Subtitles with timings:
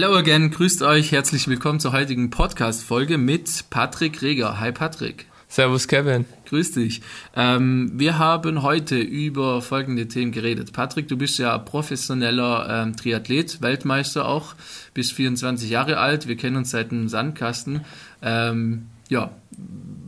[0.00, 4.60] Hello again, grüßt euch, herzlich willkommen zur heutigen Podcast-Folge mit Patrick Reger.
[4.60, 5.26] Hi Patrick.
[5.48, 6.24] Servus Kevin.
[6.48, 7.02] Grüß dich.
[7.34, 10.72] Ähm, wir haben heute über folgende Themen geredet.
[10.72, 14.54] Patrick, du bist ja professioneller ähm, Triathlet, Weltmeister auch,
[14.94, 17.84] bist 24 Jahre alt, wir kennen uns seit dem Sandkasten.
[18.22, 19.32] Ähm, ja,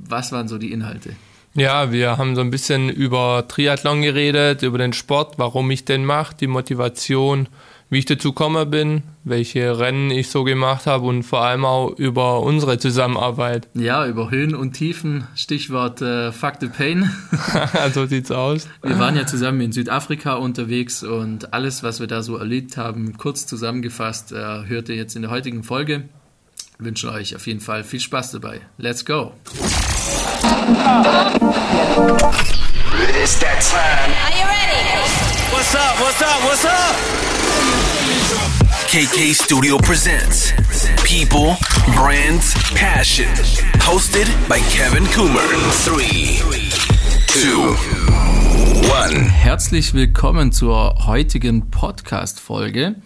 [0.09, 1.17] was waren so die Inhalte?
[1.55, 6.05] Ja, wir haben so ein bisschen über Triathlon geredet, über den Sport, warum ich den
[6.05, 7.49] mache, die Motivation,
[7.91, 11.91] wie ich dazu gekommen bin, welche Rennen ich so gemacht habe und vor allem auch
[11.99, 13.69] über unsere Zusammenarbeit.
[13.81, 17.11] Ja, über Höhen und Tiefen, Stichwort äh, Fuck the Pain.
[17.95, 18.69] so sieht's aus.
[18.83, 23.17] Wir waren ja zusammen in Südafrika unterwegs und alles, was wir da so erlebt haben,
[23.17, 26.09] kurz zusammengefasst, äh, hört ihr jetzt in der heutigen Folge.
[26.79, 28.61] Wir wünschen euch auf jeden Fall viel Spaß dabei.
[28.79, 29.33] Let's go!
[33.23, 34.13] It's that time.
[34.23, 34.71] Are you ready?
[35.51, 35.99] What's up?
[35.99, 36.41] What's up?
[36.45, 37.40] What's up?
[38.91, 40.53] KK Studio presents
[41.05, 41.57] People,
[41.95, 43.29] Brands, Passion.
[43.87, 45.47] Hosted by Kevin Coomer.
[45.85, 46.43] 3,
[47.29, 49.31] 2, 1.
[49.31, 52.97] Herzlich willkommen zur heutigen Podcast-Folge.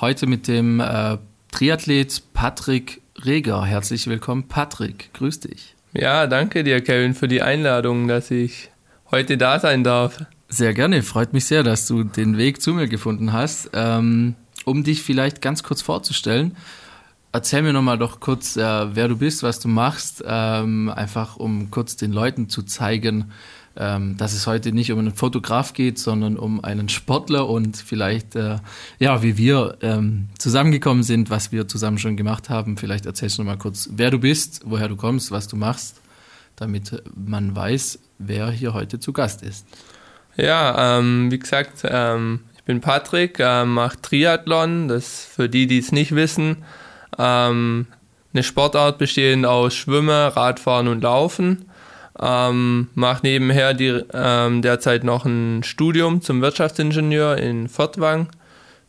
[0.00, 1.18] Heute mit dem äh,
[1.52, 3.62] Triathlet Patrick Reger.
[3.62, 5.12] Herzlich willkommen, Patrick.
[5.12, 5.74] Grüß dich.
[5.92, 8.70] Ja, danke dir, Kevin, für die Einladung, dass ich
[9.10, 10.16] heute da sein darf.
[10.48, 11.02] Sehr gerne.
[11.02, 13.68] Freut mich sehr, dass du den Weg zu mir gefunden hast.
[13.74, 14.34] Ähm,
[14.66, 16.56] um dich vielleicht ganz kurz vorzustellen,
[17.32, 21.70] erzähl mir nochmal doch kurz, äh, wer du bist, was du machst, ähm, einfach um
[21.70, 23.30] kurz den Leuten zu zeigen,
[23.76, 28.34] ähm, dass es heute nicht um einen Fotograf geht, sondern um einen Sportler und vielleicht,
[28.34, 28.56] äh,
[28.98, 32.76] ja, wie wir ähm, zusammengekommen sind, was wir zusammen schon gemacht haben.
[32.76, 36.00] Vielleicht erzählst du nochmal kurz, wer du bist, woher du kommst, was du machst,
[36.56, 39.66] damit man weiß, wer hier heute zu Gast ist.
[40.36, 44.88] Ja, ähm, wie gesagt, ähm, bin Patrick, äh, mache Triathlon.
[44.88, 46.64] Das für die, die es nicht wissen,
[47.16, 47.86] ähm,
[48.34, 51.70] eine Sportart bestehend aus Schwimmen, Radfahren und Laufen.
[52.20, 58.28] Ähm, mache nebenher die, ähm, derzeit noch ein Studium zum Wirtschaftsingenieur in Fortwang.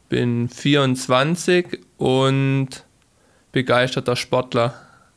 [0.09, 2.69] Bin 24 und
[3.51, 4.73] begeisterter Sportler.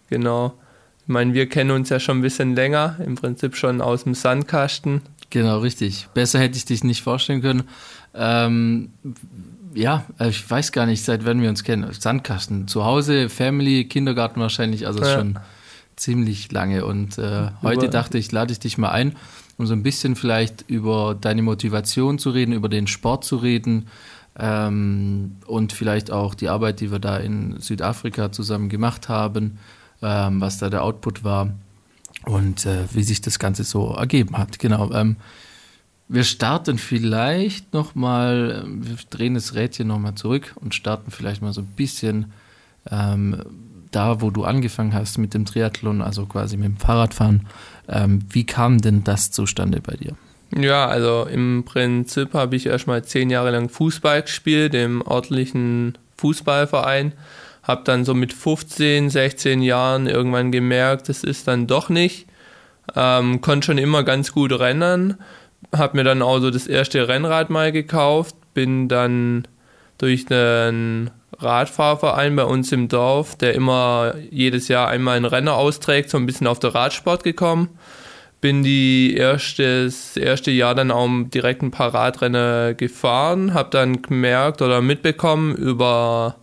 [0.09, 0.55] Genau.
[1.03, 4.15] Ich meine, wir kennen uns ja schon ein bisschen länger, im Prinzip schon aus dem
[4.15, 5.03] Sandkasten.
[5.31, 6.09] Genau, richtig.
[6.13, 7.69] Besser hätte ich dich nicht vorstellen können.
[8.21, 8.91] Ähm,
[9.73, 11.91] ja, ich weiß gar nicht, seit wann wir uns kennen.
[11.91, 12.69] Sandkasten.
[12.69, 15.15] Zu Hause, Family, Kindergarten wahrscheinlich, also ja.
[15.15, 15.39] schon
[15.97, 16.85] ziemlich lange.
[16.85, 19.17] Und äh, heute dachte ich, lade ich dich mal ein,
[19.57, 23.87] um so ein bisschen vielleicht über deine Motivation zu reden, über den Sport zu reden
[24.39, 29.59] ähm, und vielleicht auch die Arbeit, die wir da in Südafrika zusammen gemacht haben,
[30.03, 31.55] ähm, was da der Output war
[32.27, 34.59] und äh, wie sich das Ganze so ergeben hat.
[34.59, 34.93] Genau.
[34.93, 35.17] Ähm,
[36.13, 41.61] wir starten vielleicht nochmal, wir drehen das Rädchen nochmal zurück und starten vielleicht mal so
[41.61, 42.33] ein bisschen
[42.91, 43.45] ähm,
[43.93, 47.47] da, wo du angefangen hast mit dem Triathlon, also quasi mit dem Fahrradfahren.
[47.89, 50.17] Ähm, wie kam denn das zustande bei dir?
[50.57, 57.13] Ja, also im Prinzip habe ich erstmal zehn Jahre lang Fußball gespielt, im örtlichen Fußballverein.
[57.63, 62.27] Habe dann so mit 15, 16 Jahren irgendwann gemerkt, das ist dann doch nicht.
[62.97, 65.19] Ähm, konnte schon immer ganz gut rennen
[65.75, 69.47] habe mir dann auch so das erste Rennrad mal gekauft, bin dann
[69.99, 76.11] durch einen Radfahrverein bei uns im Dorf, der immer jedes Jahr einmal einen Renner austrägt,
[76.11, 77.69] so ein bisschen auf der Radsport gekommen.
[78.41, 84.01] Bin die erste, das erste Jahr dann auch direkt ein paar Radrennen gefahren, habe dann
[84.01, 86.37] gemerkt oder mitbekommen über,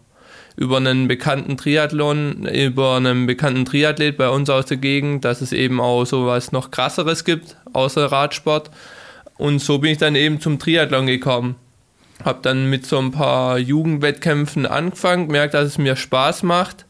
[0.55, 5.51] über einen bekannten Triathlon, über einen bekannten Triathlet bei uns aus der Gegend, dass es
[5.51, 8.69] eben auch sowas noch krasseres gibt, außer Radsport
[9.37, 11.55] und so bin ich dann eben zum Triathlon gekommen.
[12.23, 16.85] Hab dann mit so ein paar Jugendwettkämpfen angefangen, gemerkt, dass es mir Spaß macht.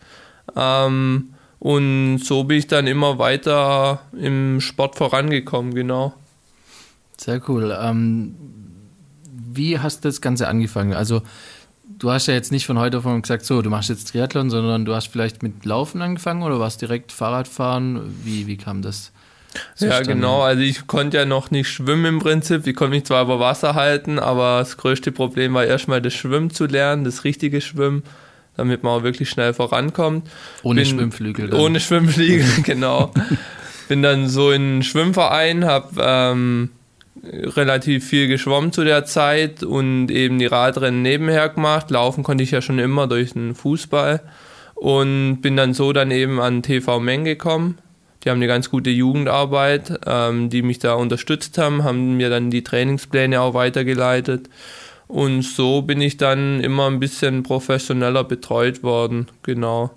[0.56, 6.14] Ähm, und so bin ich dann immer weiter im Sport vorangekommen, genau.
[7.18, 7.76] Sehr cool.
[7.80, 8.36] Ähm,
[9.30, 10.94] wie hast du das Ganze angefangen?
[10.94, 11.24] Also,
[11.98, 14.50] du hast ja jetzt nicht von heute auf morgen gesagt, so, du machst jetzt Triathlon,
[14.50, 18.16] sondern du hast vielleicht mit Laufen angefangen oder warst direkt Fahrradfahren?
[18.24, 19.12] Wie, wie kam das?
[19.80, 20.42] Ja, genau.
[20.42, 22.66] Also ich konnte ja noch nicht schwimmen im Prinzip.
[22.66, 26.50] Ich konnte mich zwar über Wasser halten, aber das größte Problem war erstmal das Schwimmen
[26.50, 28.04] zu lernen, das richtige Schwimmen,
[28.56, 30.28] damit man auch wirklich schnell vorankommt.
[30.64, 31.50] Ohne Bin, Schwimmflügel.
[31.50, 31.60] Dann.
[31.60, 33.14] Ohne Schwimmflügel, genau.
[33.88, 36.70] Bin dann so in einen Schwimmverein, habe ähm,
[37.24, 41.90] relativ viel geschwommen zu der Zeit und eben die Radrennen nebenher gemacht.
[41.92, 44.22] Laufen konnte ich ja schon immer durch den Fußball
[44.76, 47.78] und bin dann so dann eben an TV Meng gekommen
[48.24, 52.50] die haben eine ganz gute Jugendarbeit, ähm, die mich da unterstützt haben, haben mir dann
[52.50, 54.50] die Trainingspläne auch weitergeleitet.
[55.08, 59.92] Und so bin ich dann immer ein bisschen professioneller betreut worden, genau.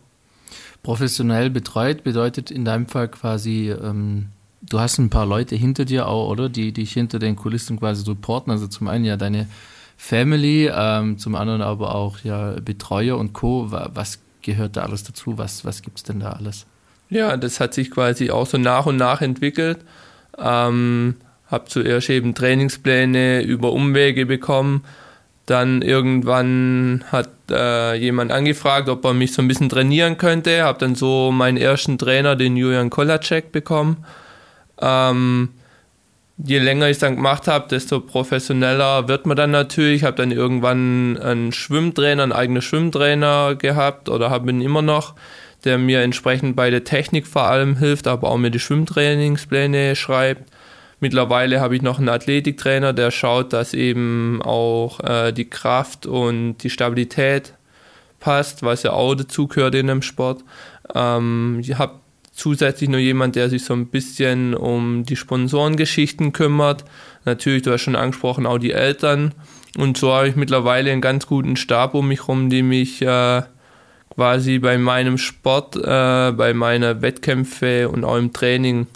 [0.83, 4.29] Professionell betreut bedeutet in deinem Fall quasi, ähm,
[4.63, 6.49] du hast ein paar Leute hinter dir auch, oder?
[6.49, 8.51] Die dich hinter den Kulissen quasi supporten.
[8.51, 9.49] Also zum einen ja deine
[9.97, 13.67] Family, ähm, zum anderen aber auch ja Betreuer und Co.
[13.71, 15.37] Was gehört da alles dazu?
[15.37, 16.67] Was, was gibt es denn da alles?
[17.11, 19.79] Ja, das hat sich quasi auch so nach und nach entwickelt.
[20.39, 21.17] Ähm,
[21.49, 24.85] habe zuerst eben Trainingspläne über Umwege bekommen.
[25.47, 30.63] Dann irgendwann hat äh, jemand angefragt, ob er mich so ein bisschen trainieren könnte.
[30.63, 34.05] Habe dann so meinen ersten Trainer, den Julian Kolacek, bekommen.
[34.81, 35.49] Ähm,
[36.39, 40.03] je länger ich es dann gemacht habe, desto professioneller wird man dann natürlich.
[40.03, 45.15] Ich habe dann irgendwann einen Schwimmtrainer, einen eigenen Schwimmtrainer gehabt oder habe ihn immer noch
[45.65, 50.51] der mir entsprechend bei der Technik vor allem hilft, aber auch mir die Schwimmtrainingspläne schreibt.
[51.01, 56.59] Mittlerweile habe ich noch einen Athletiktrainer, der schaut, dass eben auch äh, die Kraft und
[56.59, 57.55] die Stabilität
[58.21, 60.45] passt, was ja auch dazu gehört in einem Sport.
[60.95, 61.95] Ähm, ich habe
[62.33, 66.85] zusätzlich noch jemand, der sich so ein bisschen um die Sponsorengeschichten kümmert.
[67.25, 69.35] Natürlich, du hast schon angesprochen, auch die Eltern.
[69.79, 73.43] Und so habe ich mittlerweile einen ganz guten Stab um mich herum, die mich äh,
[74.21, 78.87] quasi bei meinem Sport, äh, bei meiner Wettkämpfe und auch im Training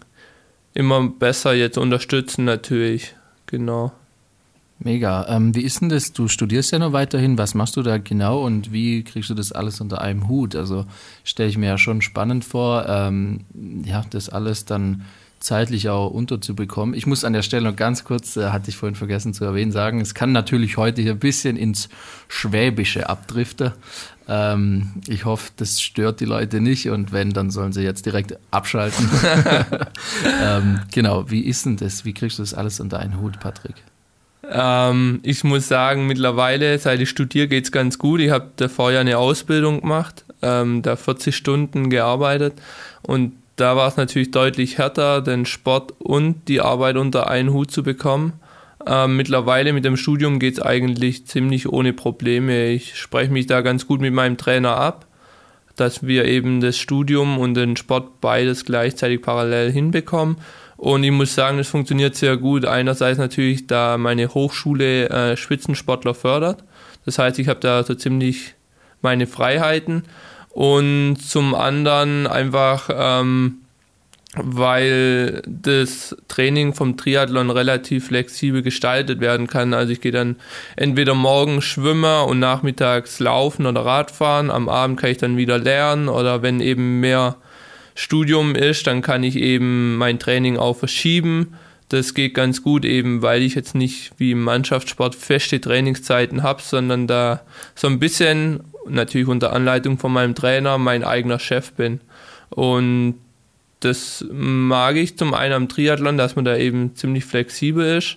[0.74, 3.14] immer besser jetzt unterstützen natürlich.
[3.46, 3.90] Genau.
[4.80, 5.26] Mega.
[5.30, 6.12] Ähm, wie ist denn das?
[6.12, 7.38] Du studierst ja noch weiterhin.
[7.38, 10.54] Was machst du da genau und wie kriegst du das alles unter einem Hut?
[10.54, 10.84] Also
[11.24, 13.46] stelle ich mir ja schon spannend vor, ähm,
[13.82, 15.06] ja, das alles dann
[15.44, 16.94] zeitlich auch unterzubekommen.
[16.94, 19.72] Ich muss an der Stelle noch ganz kurz, äh, hatte ich vorhin vergessen zu erwähnen,
[19.72, 21.88] sagen, es kann natürlich heute hier ein bisschen ins
[22.28, 23.72] Schwäbische abdriften.
[24.28, 28.38] Ähm, ich hoffe, das stört die Leute nicht und wenn, dann sollen sie jetzt direkt
[28.50, 29.08] abschalten.
[30.42, 32.04] ähm, genau, wie ist denn das?
[32.04, 33.76] Wie kriegst du das alles unter einen Hut, Patrick?
[34.50, 38.20] Ähm, ich muss sagen, mittlerweile, seit ich studiere, geht es ganz gut.
[38.20, 42.54] Ich habe davor ja eine Ausbildung gemacht, ähm, da 40 Stunden gearbeitet
[43.02, 47.70] und da war es natürlich deutlich härter, den Sport und die Arbeit unter einen Hut
[47.70, 48.32] zu bekommen.
[48.86, 52.69] Ähm, mittlerweile mit dem Studium geht es eigentlich ziemlich ohne Probleme.
[52.69, 55.06] Ich spreche mich da ganz gut mit meinem Trainer ab,
[55.76, 60.36] dass wir eben das Studium und den Sport beides gleichzeitig parallel hinbekommen.
[60.76, 62.66] Und ich muss sagen, es funktioniert sehr gut.
[62.66, 66.64] Einerseits natürlich, da meine Hochschule äh, Spitzensportler fördert.
[67.04, 68.54] Das heißt, ich habe da so ziemlich
[69.00, 70.04] meine Freiheiten
[70.50, 73.63] und zum anderen einfach, ähm,
[74.36, 79.75] weil das Training vom Triathlon relativ flexibel gestaltet werden kann.
[79.75, 80.36] Also ich gehe dann
[80.76, 84.50] entweder morgens schwimmen und nachmittags laufen oder Radfahren.
[84.50, 87.36] Am Abend kann ich dann wieder lernen oder wenn eben mehr
[87.94, 91.54] Studium ist, dann kann ich eben mein Training auch verschieben.
[91.88, 96.62] Das geht ganz gut eben, weil ich jetzt nicht wie im Mannschaftssport feste Trainingszeiten habe,
[96.62, 97.42] sondern da
[97.75, 102.00] so ein bisschen natürlich unter Anleitung von meinem Trainer mein eigener Chef bin.
[102.50, 103.16] Und
[103.84, 108.16] das mag ich zum einen am Triathlon, dass man da eben ziemlich flexibel ist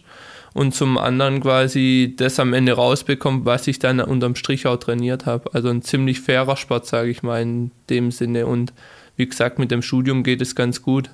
[0.54, 5.26] und zum anderen quasi das am Ende rausbekommt, was ich dann unterm Strich auch trainiert
[5.26, 5.54] habe.
[5.54, 8.48] Also ein ziemlich fairer Sport, sage ich mal in dem Sinne.
[8.48, 8.74] Und
[9.18, 11.10] wie gesagt, mit dem Studium geht es ganz gut.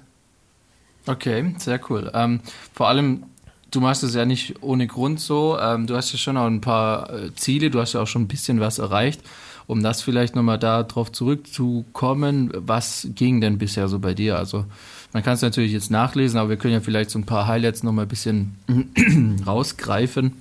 [1.07, 2.09] Okay, sehr cool.
[2.13, 2.39] Ähm,
[2.73, 3.23] vor allem
[3.71, 5.57] du machst es ja nicht ohne Grund so.
[5.59, 8.23] Ähm, du hast ja schon auch ein paar äh, Ziele, du hast ja auch schon
[8.23, 9.21] ein bisschen was erreicht.
[9.68, 14.38] Um das vielleicht nochmal darauf zurückzukommen, was ging denn bisher so bei dir?
[14.38, 14.65] Also
[15.13, 17.84] man kann es natürlich jetzt nachlesen, aber wir können ja vielleicht so ein paar Highlights
[17.84, 18.55] nochmal ein bisschen
[19.46, 20.34] rausgreifen,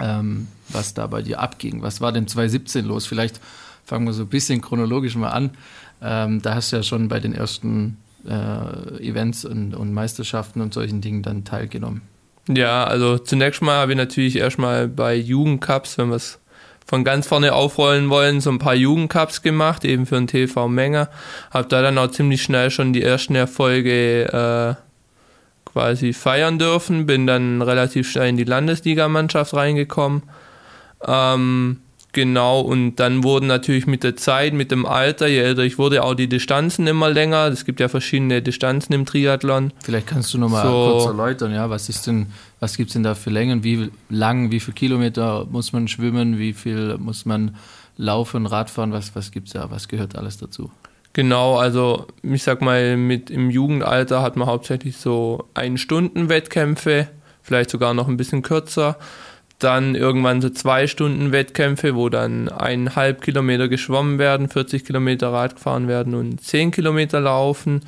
[0.00, 1.82] ähm, was da bei dir abging.
[1.82, 3.06] Was war denn 2017 los?
[3.06, 3.40] Vielleicht
[3.84, 5.50] fangen wir so ein bisschen chronologisch mal an.
[6.02, 7.98] Ähm, da hast du ja schon bei den ersten
[8.28, 12.02] äh, Events und, und Meisterschaften und solchen Dingen dann teilgenommen.
[12.48, 16.38] Ja, also zunächst mal habe ich natürlich erstmal bei Jugendcups, wenn wir es
[16.86, 21.08] von ganz vorne aufrollen wollen, so ein paar Jugendcups gemacht, eben für den TV Menge.
[21.50, 27.26] Habe da dann auch ziemlich schnell schon die ersten Erfolge äh, quasi feiern dürfen, bin
[27.26, 30.24] dann relativ schnell in die Landesligamannschaft reingekommen.
[31.06, 31.78] Ähm,
[32.12, 36.02] Genau, und dann wurden natürlich mit der Zeit, mit dem Alter, je älter ich wurde,
[36.02, 37.46] auch die Distanzen immer länger.
[37.46, 39.72] Es gibt ja verschiedene Distanzen im Triathlon.
[39.80, 40.90] Vielleicht kannst du nochmal so.
[40.90, 42.26] kurz erläutern, ja, was ist denn,
[42.60, 43.64] was gibt es denn da für Längen?
[43.64, 47.56] Wie lang, wie viele Kilometer muss man schwimmen, wie viel muss man
[47.96, 50.70] laufen, Radfahren, was, was gibt es da, was gehört alles dazu?
[51.12, 57.08] Genau, also ich sag mal, mit im Jugendalter hat man hauptsächlich so ein Stunden Wettkämpfe,
[57.42, 58.96] vielleicht sogar noch ein bisschen kürzer
[59.62, 65.56] dann irgendwann so zwei Stunden Wettkämpfe, wo dann eineinhalb Kilometer geschwommen werden, 40 Kilometer Rad
[65.56, 67.82] gefahren werden und 10 Kilometer laufen.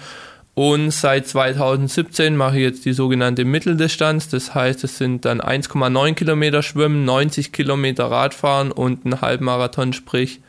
[0.54, 4.28] Und seit 2017 mache ich jetzt die sogenannte Mitteldistanz.
[4.28, 10.40] Das heißt, es sind dann 1,9 Kilometer Schwimmen, 90 Kilometer Radfahren und ein Halbmarathon, sprich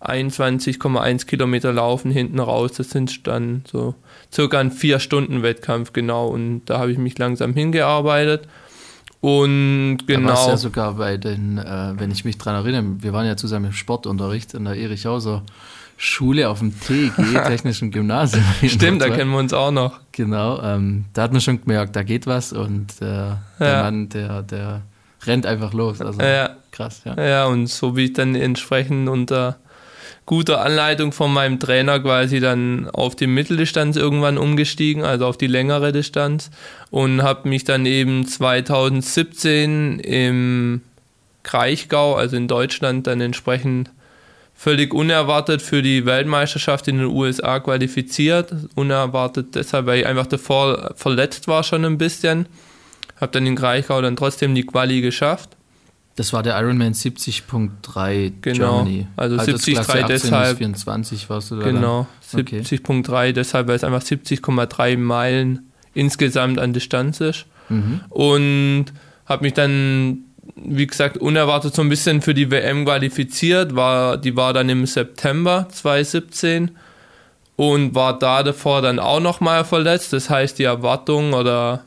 [0.00, 2.72] 21,1 Kilometer Laufen hinten raus.
[2.72, 3.94] Das sind dann so
[4.30, 6.28] circa ein 4-Stunden-Wettkampf, genau.
[6.28, 8.46] Und da habe ich mich langsam hingearbeitet.
[9.22, 10.28] Und genau.
[10.28, 13.38] Da warst ja sogar bei den, äh, wenn ich mich dran erinnere, wir waren ja
[13.38, 15.42] zusammen im Sportunterricht in der Erichhauser
[15.96, 17.12] Schule auf dem TG,
[17.46, 18.44] Technischen Gymnasium.
[18.66, 20.00] Stimmt, da kennen wir uns auch noch.
[20.12, 23.82] Genau, ähm, da hat man schon gemerkt, da geht was und äh, der ja.
[23.82, 24.82] Mann, der, der
[25.24, 26.00] rennt einfach los.
[26.00, 26.50] Also ja.
[26.70, 27.20] krass, ja.
[27.22, 29.56] Ja, und so wie ich dann entsprechend unter
[30.26, 35.46] guter Anleitung von meinem Trainer quasi dann auf die Mitteldistanz irgendwann umgestiegen, also auf die
[35.46, 36.50] längere Distanz
[36.90, 40.82] und habe mich dann eben 2017 im
[41.44, 43.90] Kraichgau, also in Deutschland, dann entsprechend
[44.56, 48.52] völlig unerwartet für die Weltmeisterschaft in den USA qualifiziert.
[48.74, 52.46] Unerwartet deshalb, weil ich einfach davor verletzt war schon ein bisschen.
[53.20, 55.50] Habe dann in Kraichgau dann trotzdem die Quali geschafft.
[56.16, 59.06] Das war der Ironman 70.3 genau, Germany.
[59.16, 60.58] Also, also 70.3 deshalb.
[60.58, 61.64] 24 warst du da.
[61.64, 63.32] Genau, 70.3 okay.
[63.34, 67.44] deshalb, weil es einfach 70,3 Meilen insgesamt an Distanz ist.
[67.68, 68.00] Mhm.
[68.08, 68.86] Und
[69.26, 73.74] habe mich dann, wie gesagt, unerwartet so ein bisschen für die WM qualifiziert.
[73.74, 76.76] War, die war dann im September 2017
[77.56, 80.12] und war da davor dann auch nochmal verletzt.
[80.12, 81.84] Das heißt, die Erwartung oder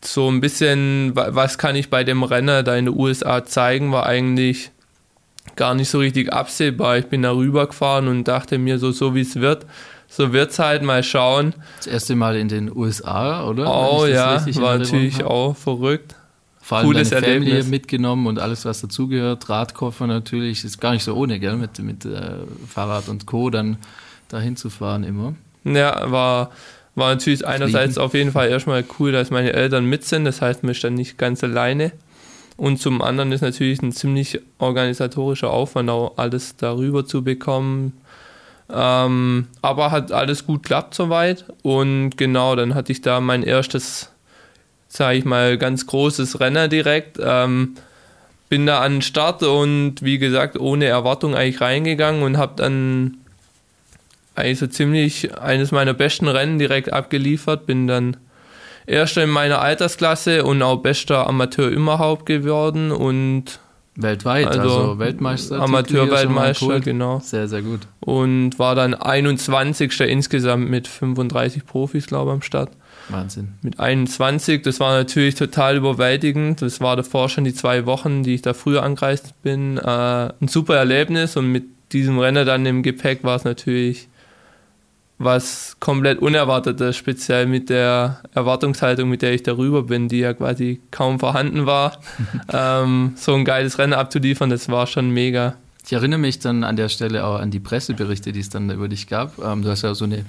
[0.00, 4.06] so ein bisschen, was kann ich bei dem Renner da in den USA zeigen, war
[4.06, 4.70] eigentlich
[5.56, 6.98] gar nicht so richtig absehbar.
[6.98, 9.66] Ich bin da rübergefahren und dachte mir so, so wie es wird,
[10.06, 11.54] so wird es halt mal schauen.
[11.78, 13.66] Das erste Mal in den USA, oder?
[13.66, 16.14] Oh ja, war natürlich auch verrückt.
[16.68, 17.68] Vor allem Cooles deine Family Erlebnis.
[17.68, 19.48] mitgenommen und alles, was dazugehört.
[19.48, 22.32] Radkoffer natürlich, ist gar nicht so ohne, gell, mit, mit äh,
[22.68, 23.48] Fahrrad und Co.
[23.48, 23.78] dann
[24.28, 25.34] dahin zu fahren immer.
[25.64, 26.50] Ja, war
[26.94, 30.62] war natürlich einerseits auf jeden Fall erstmal cool, dass meine Eltern mit sind, das heißt,
[30.62, 31.92] man ist dann nicht ganz alleine.
[32.58, 37.92] Und zum anderen ist natürlich ein ziemlich organisatorischer Aufwand, auch alles darüber zu bekommen.
[38.68, 41.44] Ähm, aber hat alles gut geklappt soweit.
[41.62, 44.10] Und genau, dann hatte ich da mein erstes,
[44.88, 47.18] sage ich mal, ganz großes Rennen direkt.
[47.22, 47.74] Ähm,
[48.48, 53.18] bin da an den Start und wie gesagt, ohne Erwartung eigentlich reingegangen und habe dann
[54.34, 57.66] eigentlich so ziemlich eines meiner besten Rennen direkt abgeliefert.
[57.66, 58.16] Bin dann
[58.88, 63.60] Erster in meiner Altersklasse und auch bester Amateur überhaupt geworden und
[63.96, 65.60] Weltweit, also, also Weltmeister.
[65.60, 67.20] Amateur-Weltmeister, genau.
[67.20, 67.80] Sehr, sehr gut.
[68.00, 70.00] Und war dann 21.
[70.00, 72.70] insgesamt mit 35 Profis, glaube ich, am Start.
[73.08, 73.54] Wahnsinn.
[73.62, 76.62] Mit 21, das war natürlich total überwältigend.
[76.62, 79.78] Das war davor schon die zwei Wochen, die ich da früher angereist bin.
[79.78, 79.80] Äh,
[80.40, 84.08] ein super Erlebnis und mit diesem Rennen dann im Gepäck war es natürlich
[85.18, 90.80] was komplett Unerwartetes, speziell mit der Erwartungshaltung, mit der ich darüber bin, die ja quasi
[90.92, 91.98] kaum vorhanden war.
[92.52, 95.56] ähm, so ein geiles Rennen abzuliefern, das war schon mega.
[95.84, 98.88] Ich erinnere mich dann an der Stelle auch an die Presseberichte, die es dann über
[98.88, 99.38] dich gab.
[99.38, 100.24] Ähm, du hast ja so eine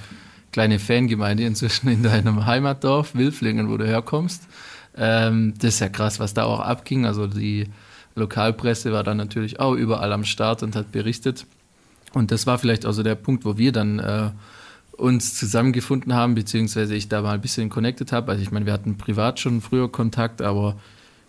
[0.52, 4.48] kleine Fangemeinde inzwischen in deinem Heimatdorf, Wilflingen, wo du herkommst.
[4.98, 7.06] Ähm, das ist ja krass, was da auch abging.
[7.06, 7.68] Also die
[8.16, 11.46] Lokalpresse war dann natürlich auch überall am Start und hat berichtet.
[12.14, 14.32] Und das war vielleicht also der Punkt, wo wir dann äh,
[14.98, 18.32] uns zusammengefunden haben, beziehungsweise ich da mal ein bisschen connected habe.
[18.32, 20.76] Also ich meine, wir hatten privat schon früher Kontakt, aber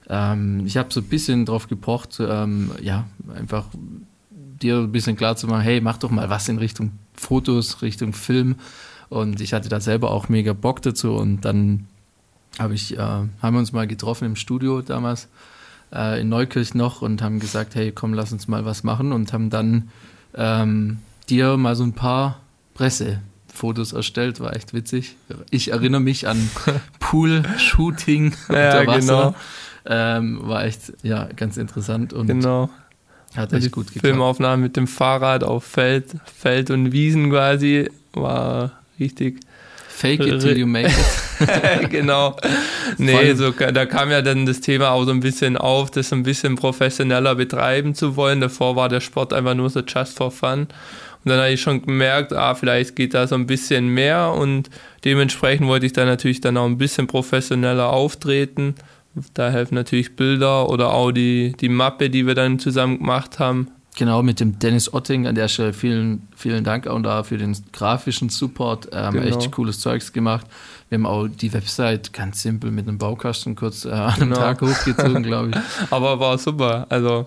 [0.08, 3.66] ähm, ich habe so ein bisschen drauf gepocht, ähm, ja, einfach
[4.30, 8.12] dir ein bisschen klar zu machen, hey, mach doch mal was in Richtung Fotos, Richtung
[8.12, 8.56] Film.
[9.10, 11.88] Und ich hatte da selber auch mega Bock dazu und dann
[12.58, 15.28] hab ich, äh, haben wir uns mal getroffen im Studio damals
[15.92, 19.32] äh, in Neukirch noch und haben gesagt, hey, komm, lass uns mal was machen und
[19.32, 19.90] haben dann
[20.34, 20.98] ähm,
[21.28, 22.40] dir mal so ein paar
[22.74, 23.20] Presse
[23.52, 25.16] Fotos erstellt, war echt witzig.
[25.50, 26.50] Ich erinnere mich an
[27.00, 29.34] Pool-Shooting ja, unter Wasser.
[29.34, 29.34] Genau.
[29.86, 32.70] Ähm, war echt, ja, ganz interessant und genau.
[33.34, 34.06] hat echt gut geklappt.
[34.06, 39.40] Filmaufnahmen mit dem Fahrrad auf Feld, Feld und Wiesen quasi, war richtig.
[39.88, 41.90] Fake it till you make it.
[41.90, 42.37] genau.
[42.97, 46.23] Nee, so, da kam ja dann das Thema auch so ein bisschen auf, das ein
[46.23, 48.40] bisschen professioneller betreiben zu wollen.
[48.40, 50.69] Davor war der Sport einfach nur so just for fun.
[51.23, 54.71] Und dann habe ich schon gemerkt, ah, vielleicht geht da so ein bisschen mehr und
[55.04, 58.76] dementsprechend wollte ich dann natürlich dann auch ein bisschen professioneller auftreten.
[59.35, 63.69] Da helfen natürlich Bilder oder auch die, die Mappe, die wir dann zusammen gemacht haben.
[63.97, 67.56] Genau, mit dem Dennis Otting an der Stelle vielen, vielen Dank auch da für den
[67.73, 68.88] grafischen Support.
[68.92, 69.26] Ähm, genau.
[69.26, 70.47] Echt cooles Zeugs gemacht.
[70.88, 74.37] Wir haben auch die Website ganz simpel mit einem Baukasten kurz äh, an einem genau.
[74.37, 75.56] Tag hochgezogen, glaube ich.
[75.90, 76.87] Aber war super.
[76.88, 77.26] Also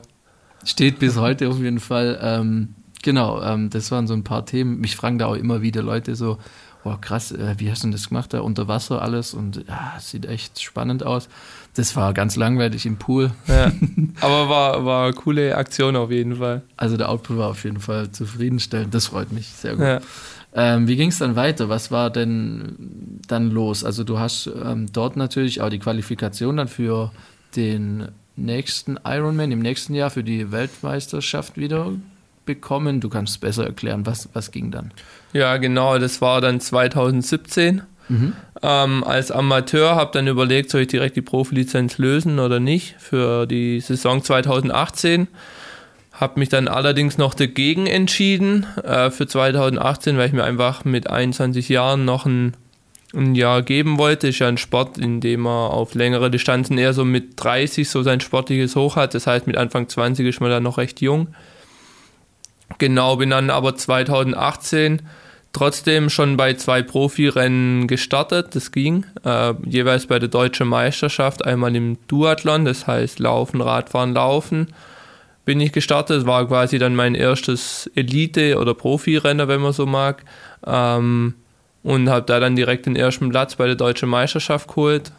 [0.64, 2.18] steht bis heute auf jeden Fall.
[2.22, 4.80] Ähm, Genau, ähm, das waren so ein paar Themen.
[4.80, 6.38] Mich fragen da auch immer wieder Leute so,
[6.84, 9.94] oh krass, äh, wie hast du denn das gemacht da unter Wasser alles und ja,
[10.00, 11.30] sieht echt spannend aus.
[11.76, 13.32] Das war ganz langweilig im Pool.
[13.48, 13.72] Ja,
[14.22, 16.62] aber war, war eine coole Aktion auf jeden Fall.
[16.78, 18.94] Also der Output war auf jeden Fall zufriedenstellend.
[18.94, 19.86] Das freut mich sehr gut.
[19.86, 20.02] Ja.
[20.56, 21.70] Ähm, wie ging es dann weiter?
[21.70, 23.84] Was war denn dann los?
[23.84, 27.12] Also du hast ähm, dort natürlich auch die Qualifikation dann für
[27.56, 31.92] den nächsten Ironman im nächsten Jahr für die Weltmeisterschaft wieder
[32.46, 33.00] bekommen.
[33.00, 34.92] Du kannst es besser erklären, was, was ging dann?
[35.34, 37.82] Ja, genau, das war dann 2017.
[38.08, 38.34] Mhm.
[38.62, 43.46] Ähm, als Amateur habe dann überlegt, soll ich direkt die Profilizenz lösen oder nicht für
[43.46, 45.28] die Saison 2018.
[46.14, 51.10] Habe mich dann allerdings noch dagegen entschieden äh, für 2018, weil ich mir einfach mit
[51.10, 52.54] 21 Jahren noch ein,
[53.16, 54.28] ein Jahr geben wollte.
[54.28, 58.04] Ist ja ein Sport, in dem man auf längere Distanzen eher so mit 30 so
[58.04, 59.16] sein sportliches Hoch hat.
[59.16, 61.30] Das heißt, mit Anfang 20 ist man dann noch recht jung.
[62.78, 65.02] Genau, bin dann aber 2018
[65.54, 68.56] trotzdem schon bei zwei Profirennen gestartet.
[68.56, 74.14] Das ging äh, jeweils bei der deutschen Meisterschaft, einmal im Duathlon, das heißt Laufen, Radfahren,
[74.14, 74.74] Laufen.
[75.46, 80.24] Bin ich gestartet, war quasi dann mein erstes Elite- oder Profirennen, wenn man so mag.
[80.66, 81.36] Ähm,
[81.84, 85.12] und habe da dann direkt den ersten Platz bei der deutschen Meisterschaft geholt.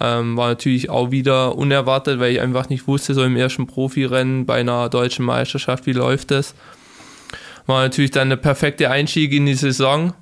[0.00, 4.44] Ähm, war natürlich auch wieder unerwartet, weil ich einfach nicht wusste, so im ersten Profirennen
[4.44, 6.54] bei einer deutschen Meisterschaft, wie läuft das.
[7.68, 10.14] War natürlich dann der perfekte Einstieg in die Saison.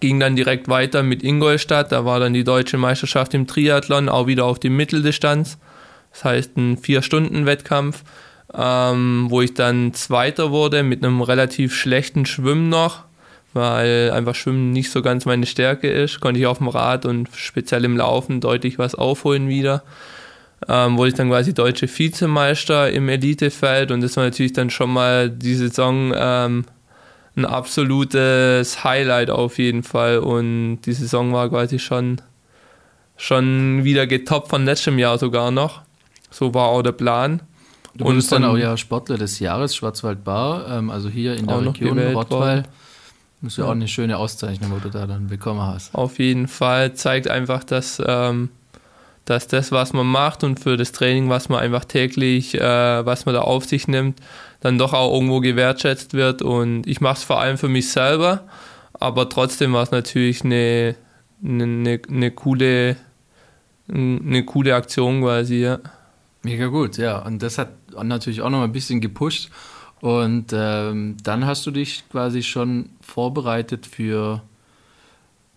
[0.00, 1.92] Ging dann direkt weiter mit Ingolstadt.
[1.92, 5.58] Da war dann die deutsche Meisterschaft im Triathlon, auch wieder auf die Mitteldistanz.
[6.10, 8.02] Das heißt ein Vier-Stunden-Wettkampf,
[8.54, 13.04] ähm, wo ich dann Zweiter wurde mit einem relativ schlechten Schwimmen noch,
[13.52, 16.20] weil einfach Schwimmen nicht so ganz meine Stärke ist.
[16.20, 19.82] Konnte ich auf dem Rad und speziell im Laufen deutlich was aufholen wieder
[20.68, 24.92] ähm, wurde ich dann quasi deutsche Vizemeister im Elitefeld und das war natürlich dann schon
[24.92, 26.64] mal die Saison ähm,
[27.36, 32.20] ein absolutes Highlight auf jeden Fall und die Saison war quasi schon,
[33.16, 35.82] schon wieder getoppt von letztem Jahr sogar noch.
[36.30, 37.42] So war auch der Plan.
[37.96, 41.98] Du bist dann auch ja Sportler des Jahres, Schwarzwaldbar, ähm, also hier in der Region
[41.98, 42.64] Rottweil.
[43.40, 45.94] Das ist ja auch eine schöne Auszeichnung, wo du da dann bekommen hast.
[45.94, 48.48] Auf jeden Fall zeigt einfach, dass ähm,
[49.24, 53.26] dass das, was man macht und für das Training, was man einfach täglich, äh, was
[53.26, 54.20] man da auf sich nimmt,
[54.60, 56.42] dann doch auch irgendwo gewertschätzt wird.
[56.42, 58.44] Und ich mache es vor allem für mich selber,
[58.94, 60.94] aber trotzdem war es natürlich eine,
[61.42, 62.96] eine, eine, coole,
[63.88, 65.78] eine coole Aktion quasi, ja.
[66.42, 67.18] Mega gut, ja.
[67.20, 67.70] Und das hat
[68.02, 69.50] natürlich auch noch ein bisschen gepusht.
[70.00, 74.42] Und ähm, dann hast du dich quasi schon vorbereitet für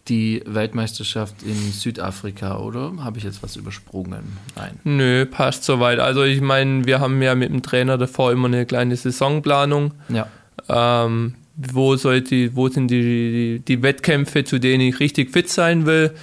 [0.09, 2.93] die Weltmeisterschaft in Südafrika, oder?
[3.03, 4.37] Habe ich jetzt was übersprungen?
[4.55, 4.79] Nein.
[4.83, 5.99] Nö, passt soweit.
[5.99, 9.93] Also ich meine, wir haben ja mit dem Trainer davor immer eine kleine Saisonplanung.
[10.09, 10.27] Ja.
[10.69, 15.85] Ähm, wo, sollte, wo sind die, die, die Wettkämpfe, zu denen ich richtig fit sein
[15.85, 16.13] will?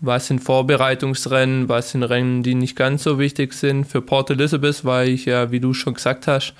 [0.00, 1.68] Was sind Vorbereitungsrennen?
[1.68, 3.84] Was sind Rennen, die nicht ganz so wichtig sind?
[3.84, 6.54] Für Port Elizabeth weil ich ja, wie du schon gesagt hast,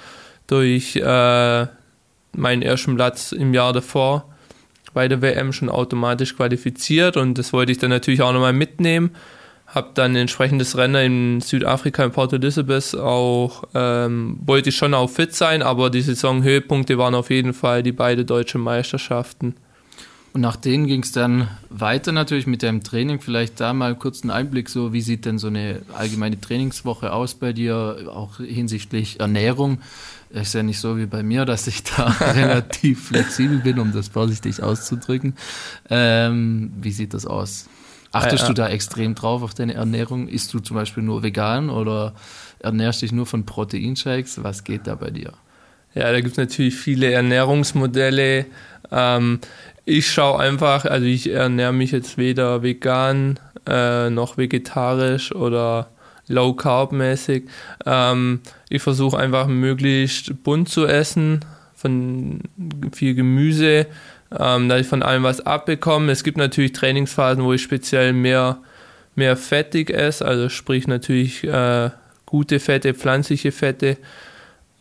[0.46, 1.66] durch äh,
[2.32, 4.29] meinen ersten Platz im Jahr davor
[4.92, 9.10] bei der WM schon automatisch qualifiziert und das wollte ich dann natürlich auch nochmal mitnehmen.
[9.66, 14.94] Habe dann ein entsprechendes Rennen in Südafrika in Port Elizabeth auch, ähm, wollte ich schon
[14.94, 19.54] auch fit sein, aber die Saisonhöhepunkte waren auf jeden Fall die beiden deutschen Meisterschaften.
[20.32, 23.20] Und nach denen ging es dann weiter natürlich mit dem Training.
[23.20, 27.34] Vielleicht da mal kurz einen Einblick, so wie sieht denn so eine allgemeine Trainingswoche aus
[27.34, 29.78] bei dir, auch hinsichtlich Ernährung.
[30.30, 34.08] Ist ja nicht so wie bei mir, dass ich da relativ flexibel bin, um das
[34.08, 35.34] vorsichtig auszudrücken.
[35.88, 37.68] Ähm, wie sieht das aus?
[38.12, 40.28] Achtest äh, du da extrem drauf auf deine Ernährung?
[40.28, 42.14] Isst du zum Beispiel nur vegan oder
[42.60, 44.42] ernährst dich nur von Proteinshakes?
[44.44, 45.32] Was geht da bei dir?
[45.94, 48.46] Ja, da gibt es natürlich viele Ernährungsmodelle.
[48.92, 49.40] Ähm,
[49.84, 55.90] ich schaue einfach, also ich ernähre mich jetzt weder vegan äh, noch vegetarisch oder
[56.30, 57.44] low carb mäßig.
[57.84, 62.40] Ähm, ich versuche einfach möglichst bunt zu essen, von
[62.92, 63.86] viel Gemüse,
[64.38, 66.12] ähm, dass ich von allem was abbekomme.
[66.12, 68.58] Es gibt natürlich Trainingsphasen, wo ich speziell mehr,
[69.14, 71.90] mehr fettig esse, also sprich natürlich äh,
[72.26, 73.96] gute Fette, pflanzliche Fette.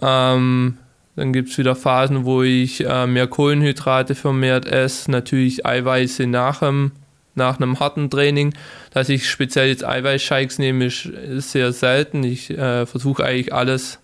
[0.02, 0.78] Ähm,
[1.16, 6.60] dann gibt es wieder Phasen, wo ich äh, mehr Kohlenhydrate vermehrt esse, natürlich Eiweiße nach
[6.60, 6.92] dem
[7.40, 8.54] nach einem harten Training.
[8.92, 12.24] Dass ich speziell jetzt Eiweißshakes nehme, ist, sehr selten.
[12.24, 14.00] Ich äh, versuche eigentlich alles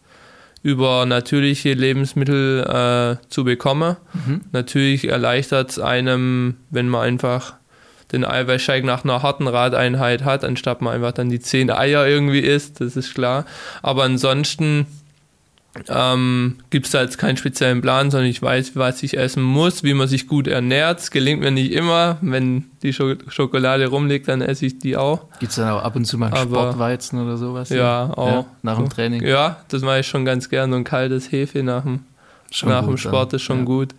[0.64, 3.98] über natürliche Lebensmittel äh, zu bekommen.
[4.14, 4.42] Mhm.
[4.52, 7.54] Natürlich erleichtert es einem, wenn man einfach
[8.12, 12.40] den Eiweißshake nach einer harten Radeinheit hat, anstatt man einfach dann die zehn Eier irgendwie
[12.40, 13.46] isst, das ist klar.
[13.84, 14.88] Aber ansonsten
[15.90, 19.84] ähm, gibt es da jetzt keinen speziellen Plan, sondern ich weiß, was ich essen muss,
[19.84, 21.00] wie man sich gut ernährt.
[21.00, 22.18] Es gelingt mir nicht immer.
[22.22, 25.28] Wenn die Schokolade rumliegt, dann esse ich die auch.
[25.40, 27.70] Gibt es dann auch ab und zu mal Aber, Sportweizen oder sowas?
[27.70, 28.28] Ja, auch.
[28.28, 29.24] Ja, nach dem Training?
[29.24, 30.72] Ja, das mache ich schon ganz gern.
[30.72, 32.02] So ein kaltes Hefe nach dem,
[32.64, 33.38] nach dem Sport dann.
[33.38, 33.66] ist schon ja.
[33.66, 33.90] gut.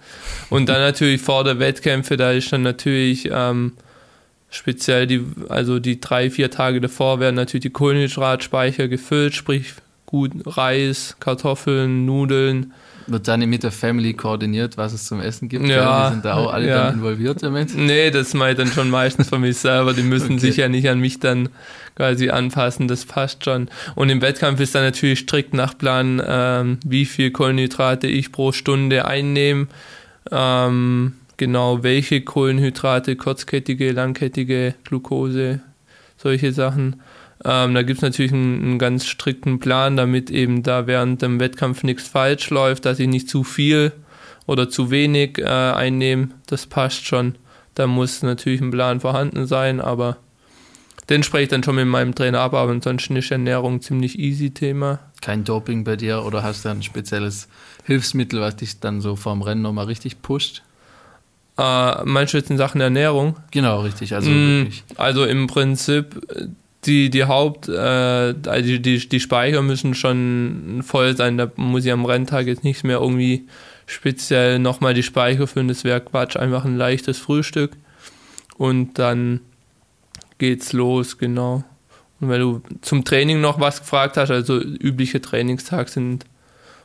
[0.49, 3.73] Und dann natürlich vor der Wettkämpfe, da ist dann natürlich ähm,
[4.49, 9.75] speziell die, also die drei, vier Tage davor werden natürlich die Kohlenhydratspeicher gefüllt, sprich
[10.07, 12.73] gut Reis, Kartoffeln, Nudeln.
[13.09, 15.67] Wird dann mit der Family koordiniert, was es zum Essen gibt?
[15.67, 16.09] Ja.
[16.09, 16.85] Die sind da auch alle ja.
[16.87, 17.77] dann involviert damit?
[17.77, 19.93] Nee, das mache ich dann schon meistens für mich selber.
[19.93, 20.39] Die müssen okay.
[20.39, 21.49] sich ja nicht an mich dann
[21.95, 23.69] quasi anpassen, das passt schon.
[23.95, 28.51] Und im Wettkampf ist dann natürlich strikt nach Plan, ähm, wie viel Kohlenhydrate ich pro
[28.53, 29.69] Stunde einnehme.
[30.33, 35.61] Ähm, genau welche Kohlenhydrate, kurzkettige, langkettige, Glucose,
[36.17, 36.97] solche Sachen.
[37.49, 41.39] Ähm, da gibt es natürlich einen, einen, ganz strikten Plan, damit eben da während dem
[41.39, 43.93] Wettkampf nichts falsch läuft, dass ich nicht zu viel
[44.47, 46.31] oder zu wenig äh, einnehme.
[46.47, 47.37] Das passt schon.
[47.75, 50.17] Da muss natürlich ein Plan vorhanden sein, aber
[51.09, 54.51] den spreche ich dann schon mit meinem Trainer ab, aber ansonsten ist Ernährung ziemlich easy
[54.51, 54.99] Thema.
[55.21, 57.47] Kein Doping bei dir oder hast du ein spezielles
[57.85, 60.63] Hilfsmittel, was dich dann so vorm Rennen nochmal richtig pusht?
[61.59, 63.37] Äh, meinst du jetzt in Sachen Ernährung?
[63.53, 64.15] Genau, richtig.
[64.15, 66.21] Also, mm, also im Prinzip
[66.87, 71.39] die, die Haupt, äh, also die, die Speicher müssen schon voll sein.
[71.39, 73.47] Da muss ich am Renntag jetzt nicht mehr irgendwie
[73.87, 75.69] speziell nochmal die Speicher füllen.
[75.69, 76.37] Das wäre Quatsch.
[76.37, 77.73] Einfach ein leichtes Frühstück.
[78.57, 79.41] Und dann
[80.39, 81.65] geht's los, genau.
[82.21, 86.25] Und wenn du zum Training noch was gefragt hast, also übliche Trainingstag sind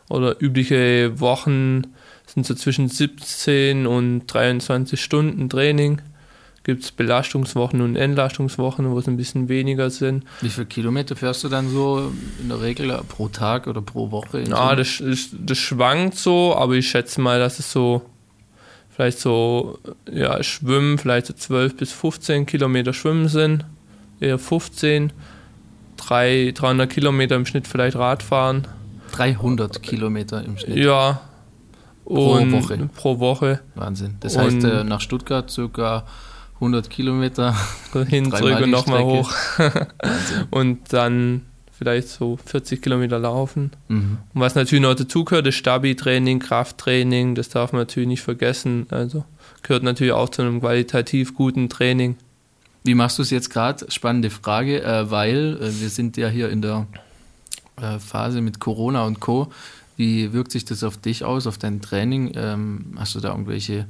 [0.09, 1.83] oder übliche Wochen
[2.25, 6.01] sind so zwischen 17 und 23 Stunden Training
[6.63, 10.25] gibt es Belastungswochen und Entlastungswochen, wo es ein bisschen weniger sind.
[10.41, 14.43] Wie viele Kilometer fährst du dann so in der Regel pro Tag oder pro Woche?
[14.43, 18.03] Ja, das, das, das, schwankt so, aber ich schätze mal, dass es so
[18.89, 19.79] vielleicht so,
[20.11, 23.65] ja, Schwimmen, vielleicht so 12 bis 15 Kilometer Schwimmen sind,
[24.19, 25.11] eher 15,
[25.97, 28.67] 3, 300 Kilometer im Schnitt vielleicht Radfahren.
[29.13, 30.77] 300 Kilometer im Schnitt?
[30.77, 31.21] Ja.
[32.05, 32.89] Pro Woche.
[32.95, 33.61] Pro Woche.
[33.75, 34.17] Wahnsinn.
[34.19, 36.05] Das heißt, äh, nach Stuttgart circa
[36.61, 37.55] 100 Kilometer
[38.07, 39.33] hin, zurück und nochmal hoch.
[40.51, 43.71] und dann vielleicht so 40 Kilometer laufen.
[43.87, 44.19] Mhm.
[44.35, 48.85] Und was natürlich noch dazu gehört, ist Stabi-Training, Krafttraining, das darf man natürlich nicht vergessen.
[48.91, 49.25] Also
[49.63, 52.17] gehört natürlich auch zu einem qualitativ guten Training.
[52.83, 53.89] Wie machst du es jetzt gerade?
[53.89, 56.85] Spannende Frage, äh, weil äh, wir sind ja hier in der
[57.81, 59.51] äh, Phase mit Corona und Co.
[59.97, 62.33] Wie wirkt sich das auf dich aus, auf dein Training?
[62.35, 63.87] Ähm, hast du da irgendwelche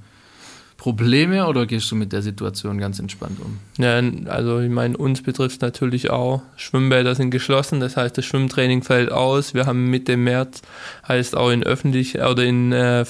[0.81, 3.59] Probleme oder gehst du mit der Situation ganz entspannt um?
[3.77, 6.41] Ja, also ich meine, uns betrifft es natürlich auch.
[6.55, 9.53] Schwimmbäder sind geschlossen, das heißt, das Schwimmtraining fällt aus.
[9.53, 10.63] Wir haben Mitte März,
[11.07, 13.05] heißt auch in öffentlich oder in, äh,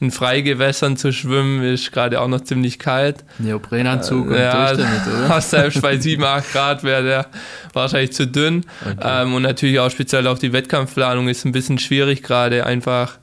[0.00, 3.22] in Freigewässern zu schwimmen, ist gerade auch noch ziemlich kalt.
[3.38, 5.40] Neoprenanzug äh, und ja, durch damit, oder?
[5.42, 7.26] Selbst bei 7, 8 Grad wäre der
[7.74, 8.64] wahrscheinlich zu dünn.
[8.82, 8.96] Okay.
[9.02, 13.18] Ähm, und natürlich auch speziell auf die Wettkampfplanung ist ein bisschen schwierig gerade einfach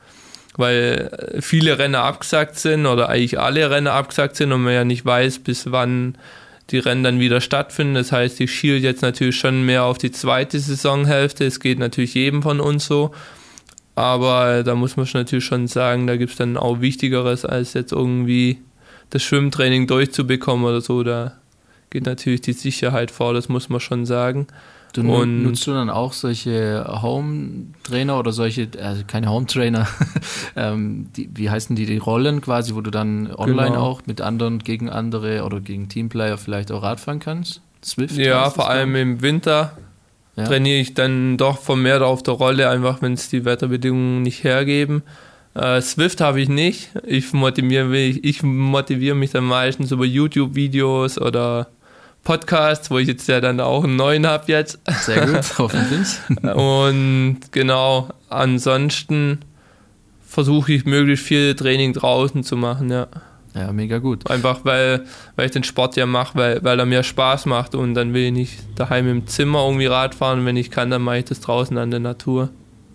[0.58, 5.06] weil viele Rennen abgesagt sind oder eigentlich alle Rennen abgesagt sind und man ja nicht
[5.06, 6.18] weiß, bis wann
[6.72, 7.96] die Rennen dann wieder stattfinden.
[7.96, 11.46] Das heißt, ich schiele jetzt natürlich schon mehr auf die zweite Saisonhälfte.
[11.46, 13.12] Es geht natürlich jedem von uns so.
[13.96, 17.94] Aber da muss man natürlich schon sagen, da gibt es dann auch Wichtigeres, als jetzt
[17.94, 18.60] irgendwie
[19.10, 21.04] das Schwimmtraining durchzubekommen oder so.
[21.04, 21.38] Da
[21.90, 24.48] geht natürlich die Sicherheit vor, das muss man schon sagen.
[24.96, 29.88] Du und nutzt du dann auch solche Home-Trainer oder solche, also keine Home-Trainer,
[30.56, 33.82] ähm, wie heißen die, die Rollen quasi, wo du dann online genau.
[33.82, 37.62] auch mit anderen gegen andere oder gegen Teamplayer vielleicht auch Radfahren kannst?
[37.84, 38.16] Swift?
[38.16, 39.02] Ja, vor allem dann?
[39.02, 39.78] im Winter
[40.38, 40.46] ja.
[40.46, 45.04] trainiere ich dann doch vermehrt auf der Rolle, einfach wenn es die Wetterbedingungen nicht hergeben.
[45.56, 46.90] Äh, Swift habe ich nicht.
[47.06, 51.68] Ich motiviere mich, ich motiviere mich dann meistens über YouTube-Videos oder
[52.26, 54.80] Podcasts, wo ich jetzt ja dann auch einen neuen habe jetzt.
[55.04, 56.08] Sehr gut, hoffentlich.
[56.54, 59.40] Und genau, ansonsten
[60.28, 63.08] versuche ich möglichst viel Training draußen zu machen, ja.
[63.54, 64.30] Ja, mega gut.
[64.30, 65.06] Einfach weil,
[65.38, 68.26] weil ich den Sport ja mache, weil, weil er mir Spaß macht und dann will
[68.26, 70.46] ich nicht daheim im Zimmer irgendwie Rad fahren.
[70.46, 72.50] Wenn ich kann, dann mache ich das draußen an der Natur.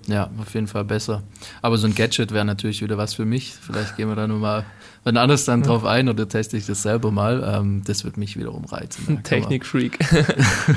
[0.06, 1.22] Ja, auf jeden Fall besser.
[1.62, 3.54] Aber so ein Gadget wäre natürlich wieder was für mich.
[3.54, 4.66] Vielleicht gehen wir da nochmal
[5.04, 7.42] wann anders dann drauf ein oder teste ich das selber mal.
[7.46, 9.22] Ähm, das wird mich wiederum reizen.
[9.22, 9.98] Technikfreak.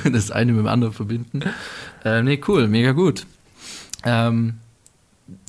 [0.12, 1.42] das eine mit dem anderen verbinden.
[2.04, 3.26] Äh, nee, cool, mega gut.
[4.04, 4.56] Ähm,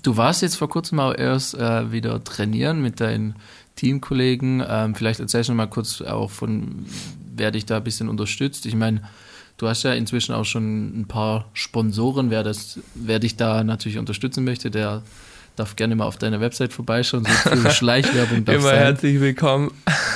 [0.02, 3.36] du warst jetzt vor kurzem auch erst äh, wieder trainieren mit deinen
[3.76, 4.62] Teamkollegen.
[4.66, 6.86] Ähm, vielleicht erzählst du mal kurz auch von,
[7.34, 8.66] wer dich da ein bisschen unterstützt.
[8.66, 9.02] Ich meine,
[9.56, 12.30] Du hast ja inzwischen auch schon ein paar Sponsoren.
[12.30, 15.02] Wer, das, wer dich da natürlich unterstützen möchte, der
[15.56, 17.24] darf gerne mal auf deiner Website vorbeischauen.
[17.24, 19.70] So viel Schleichwerbung darf Immer sein, herzlich willkommen.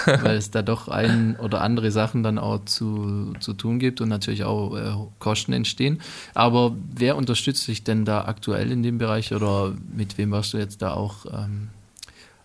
[0.22, 4.08] weil es da doch ein oder andere Sachen dann auch zu, zu tun gibt und
[4.08, 6.00] natürlich auch äh, Kosten entstehen.
[6.34, 10.58] Aber wer unterstützt dich denn da aktuell in dem Bereich oder mit wem warst du
[10.58, 11.68] jetzt da auch ähm,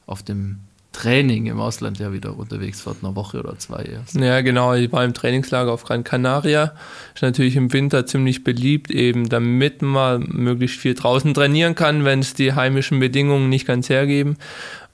[0.05, 0.59] auf dem
[0.93, 4.15] Training im Ausland ja wieder unterwegs vor einer Woche oder zwei erst.
[4.15, 4.73] Ja, genau.
[4.75, 6.73] Ich war im Trainingslager auf Gran Canaria.
[7.13, 12.19] Ist natürlich im Winter ziemlich beliebt, eben damit man möglichst viel draußen trainieren kann, wenn
[12.19, 14.37] es die heimischen Bedingungen nicht ganz hergeben.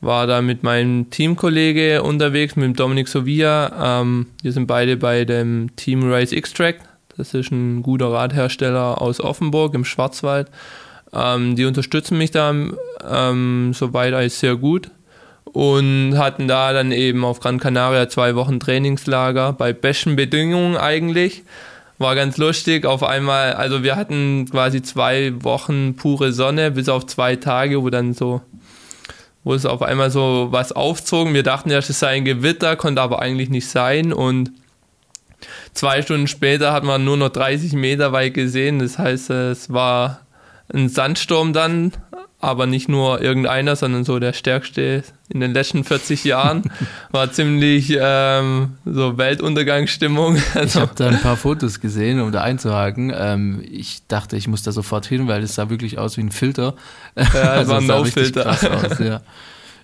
[0.02, 4.02] War da mit meinem Teamkollege unterwegs, mit dem Dominik Sovia.
[4.02, 6.80] Ähm, wir sind beide bei dem Team Race Extract.
[7.18, 10.50] Das ist ein guter Radhersteller aus Offenburg im Schwarzwald.
[11.12, 12.56] Ähm, die unterstützen mich da
[13.06, 14.90] ähm, soweit als sehr gut
[15.54, 21.44] und hatten da dann eben auf Gran Canaria zwei Wochen Trainingslager bei besten Bedingungen eigentlich.
[21.98, 22.86] War ganz lustig.
[22.86, 27.90] Auf einmal, also wir hatten quasi zwei Wochen pure Sonne, bis auf zwei Tage, wo
[27.90, 28.42] dann so,
[29.44, 31.34] wo es auf einmal so was aufzogen.
[31.34, 34.14] Wir dachten erst, es sei ein Gewitter, konnte aber eigentlich nicht sein.
[34.14, 34.52] Und
[35.74, 38.80] zwei Stunden später hat man nur noch 30 Meter weit gesehen.
[38.80, 40.22] Das heißt, es war
[40.74, 41.92] ein Sandsturm dann
[42.42, 46.72] aber nicht nur irgendeiner, sondern so der stärkste in den letzten 40 Jahren.
[47.12, 50.38] War ziemlich ähm, so Weltuntergangsstimmung.
[50.56, 53.14] Also ich habe da ein paar Fotos gesehen, um da einzuhaken.
[53.16, 56.32] Ähm, ich dachte, ich muss da sofort hin, weil es sah wirklich aus wie ein
[56.32, 56.76] Filter.
[57.16, 59.04] Ja, es also war ein No-Filter.
[59.04, 59.22] Ja.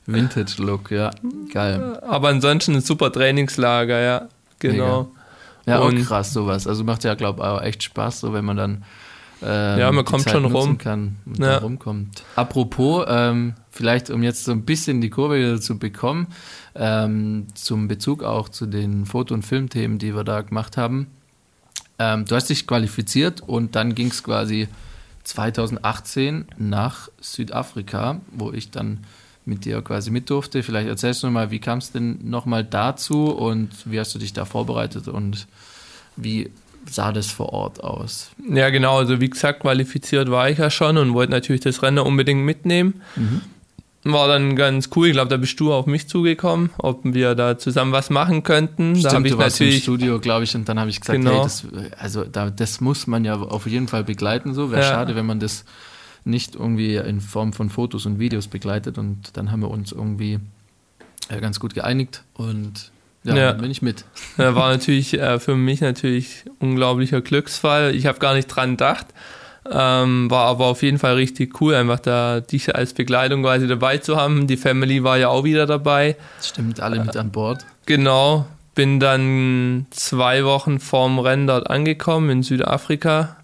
[0.07, 1.11] Vintage-Look, ja,
[1.51, 1.99] geil.
[2.07, 4.27] Aber ansonsten ein super Trainingslager, ja,
[4.59, 5.11] genau.
[5.65, 5.77] Mega.
[5.77, 6.67] Ja, auch krass sowas.
[6.67, 8.83] Also macht ja, glaube ich, auch echt Spaß, so wenn man dann
[9.43, 10.77] ähm, ja, man kommt schon rum.
[10.77, 11.57] Kann und ja.
[11.57, 12.23] rumkommt.
[12.35, 16.27] Apropos, ähm, vielleicht um jetzt so ein bisschen die Kurve wieder zu bekommen,
[16.75, 21.07] ähm, zum Bezug auch zu den Foto- und Filmthemen, die wir da gemacht haben.
[21.99, 24.67] Ähm, du hast dich qualifiziert und dann ging es quasi
[25.23, 28.99] 2018 nach Südafrika, wo ich dann
[29.45, 30.63] mit dir quasi mit durfte.
[30.63, 34.33] Vielleicht erzählst du mal, wie kam es denn nochmal dazu und wie hast du dich
[34.33, 35.47] da vorbereitet und
[36.15, 36.51] wie
[36.89, 38.31] sah das vor Ort aus?
[38.49, 38.97] Ja, genau.
[38.97, 43.01] Also wie gesagt, qualifiziert war ich ja schon und wollte natürlich das Rennen unbedingt mitnehmen.
[43.15, 43.41] Mhm.
[44.07, 45.07] War dann ganz cool.
[45.07, 48.95] Ich glaube, da bist du auf mich zugekommen, ob wir da zusammen was machen könnten.
[48.95, 51.31] Stimmt, da habe ich natürlich im Studio, glaube ich, und dann habe ich gesagt, genau.
[51.31, 51.65] hey, das,
[51.97, 54.53] also da, das muss man ja auf jeden Fall begleiten.
[54.53, 54.89] So wäre ja.
[54.89, 55.65] schade, wenn man das
[56.23, 58.99] nicht irgendwie in Form von Fotos und Videos begleitet.
[58.99, 60.39] Und dann haben wir uns irgendwie
[61.29, 62.91] äh, ganz gut geeinigt und
[63.25, 63.51] ja, ja.
[63.53, 64.05] bin ich mit.
[64.37, 67.95] Ja, war natürlich äh, für mich natürlich unglaublicher Glücksfall.
[67.95, 69.07] Ich habe gar nicht dran gedacht.
[69.71, 73.97] Ähm, war aber auf jeden Fall richtig cool, einfach da dich als Begleitung quasi dabei
[73.97, 74.45] zu haben.
[74.45, 76.17] Die Family war ja auch wieder dabei.
[76.41, 77.65] Stimmt, alle mit an Bord.
[77.87, 78.45] Genau.
[78.75, 83.37] Bin dann zwei Wochen vorm Rennen dort angekommen in Südafrika.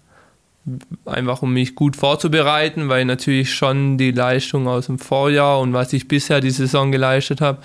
[1.06, 5.92] Einfach um mich gut vorzubereiten, weil natürlich schon die Leistung aus dem Vorjahr und was
[5.92, 7.58] ich bisher die Saison geleistet habe,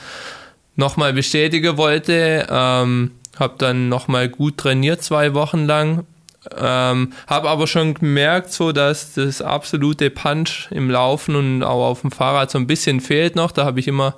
[0.77, 2.47] nochmal bestätigen wollte.
[2.49, 6.05] Ähm, habe dann nochmal gut trainiert zwei Wochen lang.
[6.57, 12.01] Ähm, habe aber schon gemerkt, so dass das absolute Punch im Laufen und auch auf
[12.01, 13.51] dem Fahrrad so ein bisschen fehlt noch.
[13.51, 14.15] Da habe ich immer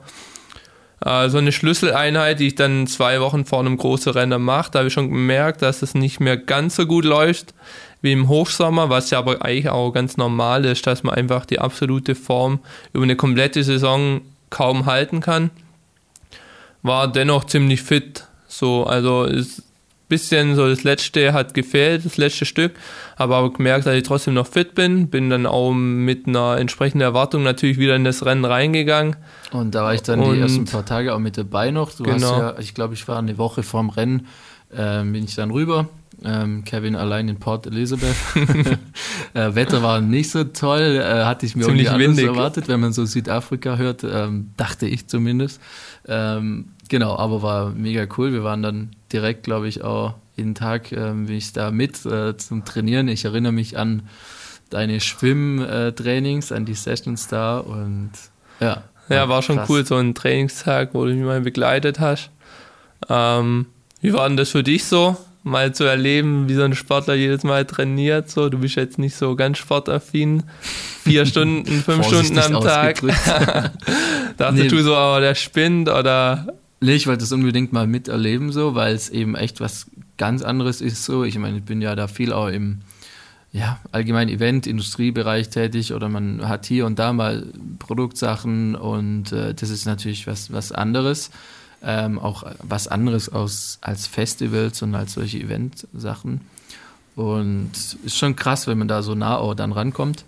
[1.03, 4.71] äh, so eine Schlüsseleinheit, die ich dann zwei Wochen vor einem großen Rennen mache.
[4.71, 7.55] Da habe ich schon gemerkt, dass es nicht mehr ganz so gut läuft
[8.01, 11.59] wie im Hochsommer, was ja aber eigentlich auch ganz normal ist, dass man einfach die
[11.59, 12.59] absolute Form
[12.93, 15.49] über eine komplette Saison kaum halten kann
[16.81, 18.25] war dennoch ziemlich fit.
[18.47, 19.63] So, also ist
[20.09, 22.73] bisschen so das letzte hat gefehlt, das letzte Stück,
[23.15, 27.01] aber auch gemerkt, dass ich trotzdem noch fit bin, bin dann auch mit einer entsprechenden
[27.01, 29.15] Erwartung natürlich wieder in das Rennen reingegangen.
[29.51, 31.91] Und da war ich dann Und die ersten paar Tage auch mit dabei noch.
[31.93, 32.15] Du genau.
[32.15, 34.27] hast ja, ich glaube, ich war eine Woche vorm Rennen,
[34.71, 35.87] äh, bin ich dann rüber.
[36.25, 38.15] Ähm, Kevin allein in Port Elizabeth.
[39.33, 42.35] äh, Wetter war nicht so toll, äh, hatte ich mir Ziemlich irgendwie anders windig.
[42.35, 45.61] erwartet, wenn man so Südafrika hört, ähm, dachte ich zumindest.
[46.07, 48.33] Ähm, genau, aber war mega cool.
[48.33, 52.35] Wir waren dann direkt, glaube ich, auch jeden Tag ähm, bin ich da mit äh,
[52.37, 53.07] zum Trainieren.
[53.07, 54.03] Ich erinnere mich an
[54.69, 58.11] deine Schwimmtrainings, an die Sessions da und
[58.59, 58.83] ja.
[59.09, 59.69] Ja, war schon krass.
[59.69, 62.29] cool, so ein Trainingstag, wo du mich mal begleitet hast.
[63.09, 63.65] Ähm,
[64.01, 65.17] wie war denn das für dich so?
[65.43, 68.29] Mal zu erleben, wie so ein Sportler jedes Mal trainiert.
[68.29, 70.43] So, du bist jetzt nicht so ganz sportaffin.
[71.03, 73.01] Vier Stunden, fünf Stunden am Tag.
[74.37, 74.67] Dachte nee.
[74.67, 76.47] du so, aber der spinnt oder.
[76.81, 80.79] Nee, ich wollte das unbedingt mal miterleben, so, weil es eben echt was ganz anderes
[80.79, 81.03] ist.
[81.03, 82.79] So, ich meine, ich bin ja da viel auch im
[83.51, 87.47] ja, allgemein Event, Industriebereich tätig oder man hat hier und da mal
[87.79, 91.31] Produktsachen und äh, das ist natürlich was, was anderes
[91.83, 96.41] ähm, auch was anderes aus, als Festivals und als solche Eventsachen.
[97.15, 97.71] Und
[98.03, 100.25] ist schon krass, wenn man da so nah auch dann rankommt,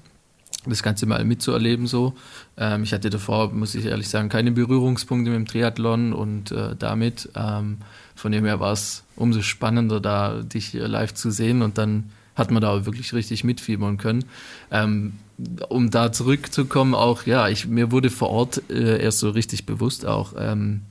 [0.66, 2.14] das Ganze mal mitzuerleben so.
[2.58, 6.76] Ähm, ich hatte davor, muss ich ehrlich sagen, keine Berührungspunkte mit dem Triathlon und äh,
[6.78, 7.30] damit.
[7.36, 7.78] Ähm,
[8.16, 12.52] von dem her war es umso spannender, da dich live zu sehen und dann hat
[12.52, 14.26] man da wirklich richtig mitfiebern können.
[14.70, 15.14] Ähm,
[15.70, 20.06] um da zurückzukommen, auch ja, ich, mir wurde vor Ort äh, erst so richtig bewusst
[20.06, 20.82] auch, ähm,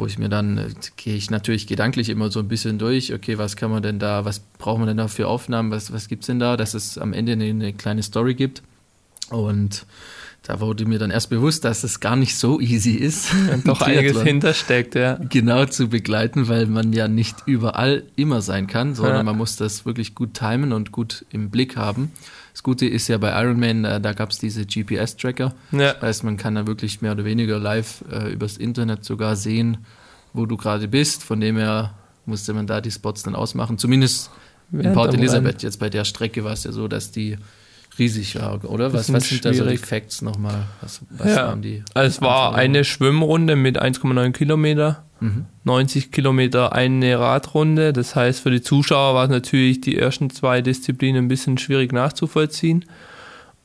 [0.00, 3.38] wo ich mir dann, äh, gehe ich natürlich gedanklich immer so ein bisschen durch, okay,
[3.38, 6.22] was kann man denn da, was braucht man denn da für Aufnahmen, was, was gibt
[6.22, 8.62] es denn da, dass es am Ende eine, eine kleine Story gibt.
[9.28, 9.86] Und
[10.42, 13.32] da wurde mir dann erst bewusst, dass es gar nicht so easy ist.
[13.52, 15.18] Und doch einiges hintersteckt, ja.
[15.28, 19.22] Genau zu begleiten, weil man ja nicht überall immer sein kann, sondern ja.
[19.22, 22.10] man muss das wirklich gut timen und gut im Blick haben.
[22.60, 25.54] Das Gute ist ja bei Ironman, äh, da gab es diese GPS-Tracker.
[25.72, 25.94] Ja.
[25.94, 29.86] Das heißt, man kann da wirklich mehr oder weniger live äh, übers Internet sogar sehen,
[30.34, 31.24] wo du gerade bist.
[31.24, 31.94] Von dem her
[32.26, 33.78] musste man da die Spots dann ausmachen.
[33.78, 34.30] Zumindest
[34.72, 35.62] in Port Elizabeth.
[35.62, 37.38] Jetzt bei der Strecke war es ja so, dass die
[37.98, 38.92] riesig war, oder?
[38.92, 40.66] Was, was sind da so die Facts nochmal?
[40.80, 41.48] Was, was ja.
[41.48, 41.82] waren die?
[41.94, 45.46] Also es war eine Schwimmrunde mit 1,9 Kilometer, mhm.
[45.64, 47.92] 90 Kilometer eine Radrunde.
[47.92, 51.92] Das heißt, für die Zuschauer war es natürlich die ersten zwei Disziplinen ein bisschen schwierig
[51.92, 52.84] nachzuvollziehen.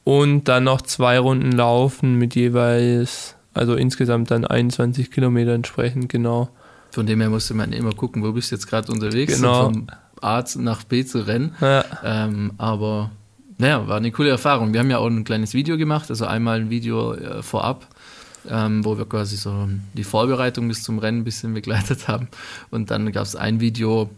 [0.03, 6.49] Und dann noch zwei Runden laufen mit jeweils, also insgesamt dann 21 Kilometer entsprechend, genau.
[6.91, 9.63] Von dem her musste man immer gucken, wo bist du jetzt gerade unterwegs, genau.
[9.65, 9.87] vom
[10.21, 11.55] A nach B zu rennen.
[11.59, 11.83] Ja.
[12.03, 13.11] Ähm, aber
[13.57, 14.73] naja, war eine coole Erfahrung.
[14.73, 17.87] Wir haben ja auch ein kleines Video gemacht, also einmal ein Video äh, vorab,
[18.49, 22.27] ähm, wo wir quasi so die Vorbereitung bis zum Rennen ein bisschen begleitet haben.
[22.69, 24.09] Und dann gab es ein Video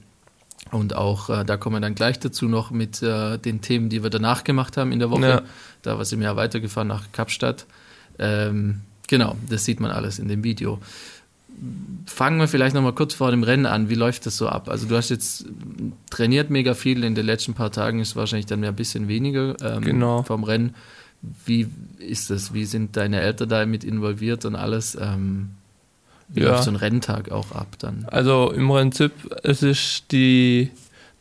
[0.72, 4.04] und auch, äh, da kommen wir dann gleich dazu noch mit äh, den Themen, die
[4.04, 5.30] wir danach gemacht haben in der Woche.
[5.30, 5.42] Ja.
[5.82, 7.66] Da war sie mir ja weitergefahren nach Kapstadt.
[8.20, 10.80] Ähm, genau, das sieht man alles in dem Video
[12.06, 13.90] fangen wir vielleicht nochmal kurz vor dem Rennen an.
[13.90, 14.70] Wie läuft das so ab?
[14.70, 15.46] Also du hast jetzt
[16.10, 19.56] trainiert mega viel, in den letzten paar Tagen ist wahrscheinlich dann mehr ein bisschen weniger
[19.62, 20.24] ähm, genau.
[20.24, 20.76] vom Rennen.
[21.46, 21.68] Wie
[22.00, 22.54] ist das?
[22.54, 24.96] Wie sind deine Eltern da mit involviert und alles?
[25.00, 25.50] Ähm,
[26.28, 26.52] wie ja.
[26.52, 28.06] läuft so ein Renntag auch ab dann?
[28.12, 29.12] Also im Prinzip,
[29.44, 30.72] es ist die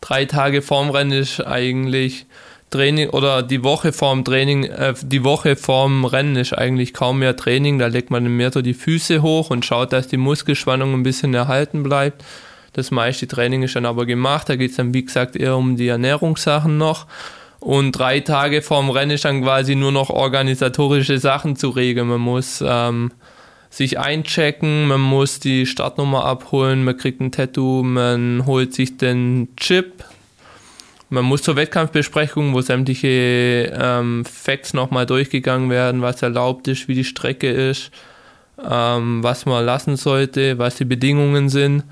[0.00, 2.26] drei Tage vorm Rennen ist eigentlich
[2.70, 7.36] Training oder die Woche vorm Training, äh, die Woche vorm Rennen ist eigentlich kaum mehr
[7.36, 7.78] Training.
[7.78, 11.32] Da legt man mehr so die Füße hoch und schaut, dass die Muskelspannung ein bisschen
[11.34, 12.24] erhalten bleibt.
[12.72, 14.48] Das meiste Training ist dann aber gemacht.
[14.48, 17.06] Da geht es dann, wie gesagt, eher um die Ernährungssachen noch.
[17.60, 22.08] Und drei Tage vorm Rennen ist dann quasi nur noch organisatorische Sachen zu regeln.
[22.08, 23.12] Man muss ähm,
[23.70, 29.48] sich einchecken, man muss die Startnummer abholen, man kriegt ein Tattoo, man holt sich den
[29.56, 30.04] Chip,
[31.08, 36.94] man muss zur Wettkampfbesprechung, wo sämtliche ähm, Facts nochmal durchgegangen werden, was erlaubt ist, wie
[36.94, 37.90] die Strecke ist,
[38.62, 41.84] ähm, was man lassen sollte, was die Bedingungen sind,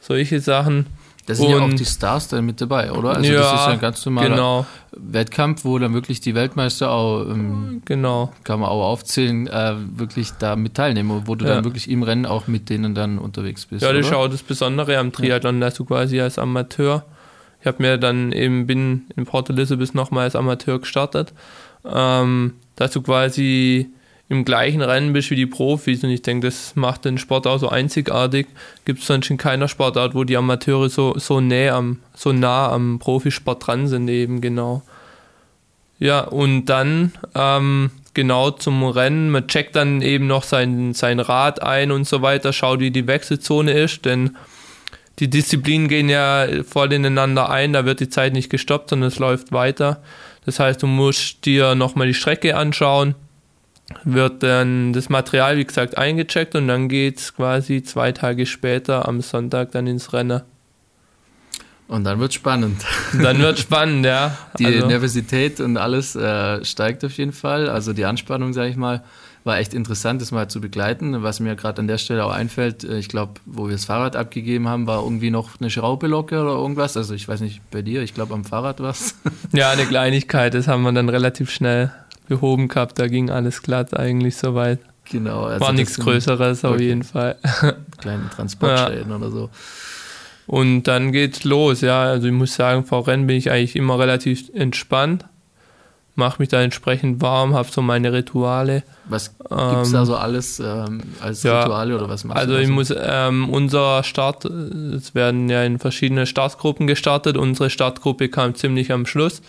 [0.00, 0.86] solche Sachen.
[1.26, 3.10] Da sind und, ja auch die Stars dann mit dabei, oder?
[3.16, 4.66] Also ja, das ist ja ein ganz normaler genau.
[4.92, 8.32] Wettkampf, wo dann wirklich die Weltmeister auch, ähm, genau.
[8.42, 11.56] kann man auch aufzählen, äh, wirklich da mit teilnehmen, wo du ja.
[11.56, 13.82] dann wirklich im Rennen auch mit denen dann unterwegs bist.
[13.82, 17.04] Ja, das ist auch das Besondere am Triathlon, dass du quasi als Amateur
[17.60, 21.32] ich habe mir dann eben, bin in Port Elizabeth nochmal als Amateur gestartet,
[21.84, 23.90] ähm, dass du quasi
[24.30, 27.58] im gleichen Rennen bist wie die Profis und ich denke, das macht den Sport auch
[27.58, 28.46] so einzigartig.
[28.84, 32.70] Gibt es sonst in keiner Sportart, wo die Amateure so, so, näher am, so nah
[32.70, 34.82] am Profisport dran sind eben, genau.
[35.98, 41.60] Ja, und dann ähm, genau zum Rennen, man checkt dann eben noch sein, sein Rad
[41.62, 44.36] ein und so weiter, schaut, wie die Wechselzone ist, denn
[45.20, 49.18] die Disziplinen gehen ja voll ineinander ein, da wird die Zeit nicht gestoppt, sondern es
[49.18, 50.02] läuft weiter.
[50.46, 53.14] Das heißt, du musst dir nochmal die Strecke anschauen,
[54.04, 59.06] wird dann das Material, wie gesagt, eingecheckt und dann geht es quasi zwei Tage später
[59.06, 60.40] am Sonntag dann ins Rennen.
[61.86, 62.84] Und dann wird spannend.
[63.20, 64.38] Dann wird spannend, ja.
[64.58, 64.86] Die also.
[64.86, 67.68] Nervosität und alles äh, steigt auf jeden Fall.
[67.68, 69.02] Also die Anspannung, sage ich mal
[69.44, 71.22] war echt interessant, das mal zu begleiten.
[71.22, 74.16] Was mir gerade an der Stelle auch einfällt, äh, ich glaube, wo wir das Fahrrad
[74.16, 76.96] abgegeben haben, war irgendwie noch eine Schraube locker oder irgendwas.
[76.96, 79.14] Also ich weiß nicht, bei dir, ich glaube am Fahrrad was.
[79.52, 81.92] Ja, eine Kleinigkeit, das haben wir dann relativ schnell
[82.28, 84.78] behoben gehabt, da ging alles glatt eigentlich soweit.
[85.10, 85.44] Genau.
[85.44, 87.36] Also war nichts Größeres auf jeden Fall.
[87.98, 89.16] Kleine Transportschäden ja.
[89.16, 89.50] oder so.
[90.46, 92.02] Und dann geht's los, ja.
[92.02, 95.24] Also ich muss sagen, vor Rennen bin ich eigentlich immer relativ entspannt
[96.14, 98.82] mache mich da entsprechend warm, habe so meine Rituale.
[99.06, 102.52] Was gibt es ähm, da so alles ähm, als ja, Rituale oder was machst also
[102.52, 102.58] du?
[102.58, 107.36] Also ich muss, ähm, unser Start, es werden ja in verschiedene Startgruppen gestartet.
[107.36, 109.42] Unsere Startgruppe kam ziemlich am Schluss.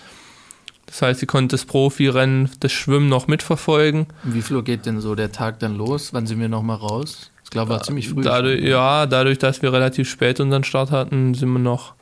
[0.86, 4.08] Das heißt, sie konnte das Profirennen, das Schwimmen noch mitverfolgen.
[4.24, 6.14] Wie viel Uhr geht denn so der Tag dann los?
[6.14, 7.32] Wann sind wir nochmal raus?
[7.46, 8.22] Ich glaube, war ziemlich früh.
[8.22, 11.94] Dadurch, ja, dadurch, dass wir relativ spät unseren Start hatten, sind wir noch,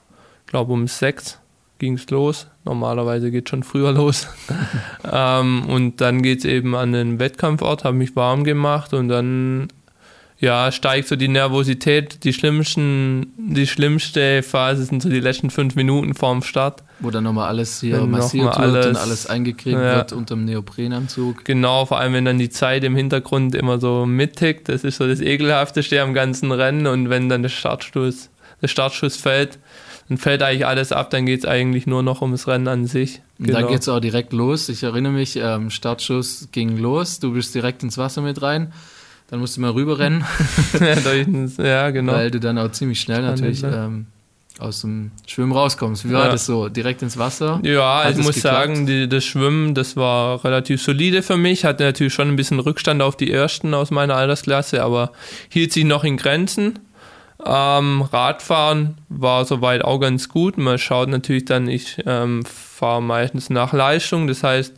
[0.47, 1.39] glaube um sechs
[1.79, 2.47] ging es los.
[2.65, 4.27] Normalerweise geht schon früher los.
[5.11, 9.69] ähm, und dann geht es eben an den Wettkampfort, habe mich warm gemacht und dann
[10.39, 12.23] ja, steigt so die Nervosität.
[12.23, 16.83] Die schlimmsten, die schlimmste Phase sind so die letzten fünf Minuten vorm Start.
[16.99, 19.97] Wo dann nochmal alles hier wenn massiert wird alles, und alles eingekriegt ja.
[19.97, 21.43] wird unter dem Neoprenanzug.
[21.43, 24.69] Genau, vor allem wenn dann die Zeit im Hintergrund immer so mittickt.
[24.69, 26.87] Das ist so das Ekelhafteste am ganzen Rennen.
[26.87, 28.29] Und wenn dann der Startschuss,
[28.61, 29.59] der Startschuss fällt,
[30.09, 33.21] dann fällt eigentlich alles ab, dann geht es eigentlich nur noch ums Rennen an sich.
[33.37, 33.59] Genau.
[33.59, 34.67] dann geht es auch direkt los.
[34.67, 38.73] Ich erinnere mich, ähm, Startschuss ging los, du bist direkt ins Wasser mit rein.
[39.29, 40.25] Dann musst du mal rüberrennen.
[41.59, 42.13] ja, genau.
[42.13, 44.07] Weil du dann auch ziemlich schnell natürlich ähm,
[44.57, 46.09] aus dem Schwimmen rauskommst.
[46.09, 46.31] Wie war ja.
[46.31, 46.67] das so?
[46.67, 47.59] Direkt ins Wasser?
[47.63, 48.55] Ja, Hat ich muss geklappt?
[48.55, 51.63] sagen, die, das Schwimmen, das war relativ solide für mich.
[51.63, 55.11] Hatte natürlich schon ein bisschen Rückstand auf die ersten aus meiner Altersklasse, aber
[55.49, 56.79] hielt sich noch in Grenzen.
[57.45, 60.57] Ähm, Radfahren war soweit auch ganz gut.
[60.57, 64.27] Man schaut natürlich dann, ich ähm, fahre meistens nach Leistung.
[64.27, 64.73] Das heißt,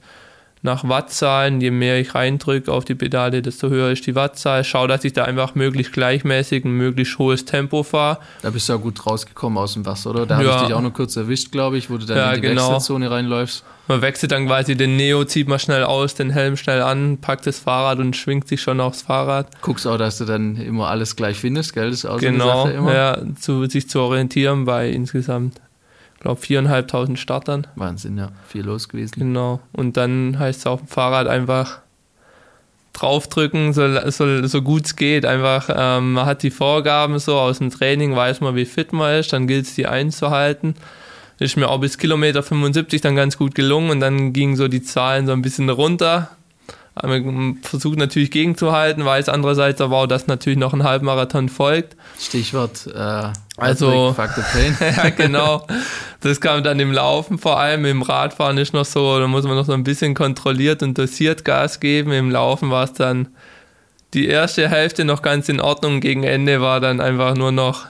[0.62, 1.62] nach Wattzahlen.
[1.62, 4.64] Je mehr ich reindrücke auf die Pedale, desto höher ist die Wattzahl.
[4.64, 8.20] Schau, dass ich da einfach möglichst gleichmäßig ein möglichst hohes Tempo fahre.
[8.42, 10.26] Da bist du ja gut rausgekommen aus dem Wasser, oder?
[10.26, 10.48] Da ja.
[10.48, 12.48] habe ich dich auch noch kurz erwischt, glaube ich, wo du dann ja, in die
[12.48, 12.70] genau.
[12.70, 13.64] Wechselzone reinläufst.
[13.88, 17.48] Man wechselt dann quasi den Neo, zieht man schnell aus, den Helm schnell an, packt
[17.48, 19.48] das Fahrrad und schwingt sich schon aufs Fahrrad.
[19.62, 21.90] Guckst auch, dass du dann immer alles gleich findest, gell?
[21.90, 22.94] Das ist auch genau, so eine Sache immer.
[22.94, 25.60] Ja, zu, sich zu orientieren bei insgesamt
[26.22, 27.68] glaube, viereinhalbtausend Startern.
[27.76, 28.32] Wahnsinn, ja.
[28.48, 29.20] Viel los gewesen.
[29.20, 29.60] Genau.
[29.74, 31.80] Und dann heißt es auf dem Fahrrad einfach
[32.94, 35.26] draufdrücken, so, so, so gut es geht.
[35.26, 39.16] Einfach, ähm, man hat die Vorgaben so aus dem Training, weiß man, wie fit man
[39.16, 40.76] ist, dann gilt es, die einzuhalten.
[41.42, 44.84] Ist mir auch bis Kilometer 75 dann ganz gut gelungen und dann gingen so die
[44.84, 46.30] Zahlen so ein bisschen runter.
[47.02, 51.96] Man versucht natürlich gegenzuhalten, weiß andererseits aber auch, dass natürlich noch ein Halbmarathon folgt.
[52.20, 54.16] Stichwort äh, also,
[54.80, 55.66] ja, genau.
[56.20, 57.86] Das kam dann im Laufen vor allem.
[57.86, 61.44] Im Radfahren ist noch so, da muss man noch so ein bisschen kontrolliert und dosiert
[61.44, 62.12] Gas geben.
[62.12, 63.30] Im Laufen war es dann
[64.14, 66.02] die erste Hälfte noch ganz in Ordnung.
[66.02, 67.88] Gegen Ende war dann einfach nur noch,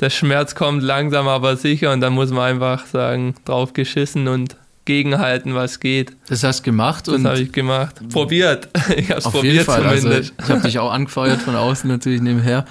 [0.00, 4.56] der Schmerz kommt langsam aber sicher und dann muss man einfach sagen, drauf geschissen und
[4.84, 6.16] gegenhalten, was geht.
[6.28, 8.00] Das hast du gemacht das habe ich gemacht.
[8.10, 8.68] Probiert.
[8.96, 9.84] Ich habe es probiert jeden Fall.
[9.84, 10.34] Also, zumindest.
[10.36, 12.64] Also, ich habe dich auch angefeuert von außen natürlich nebenher.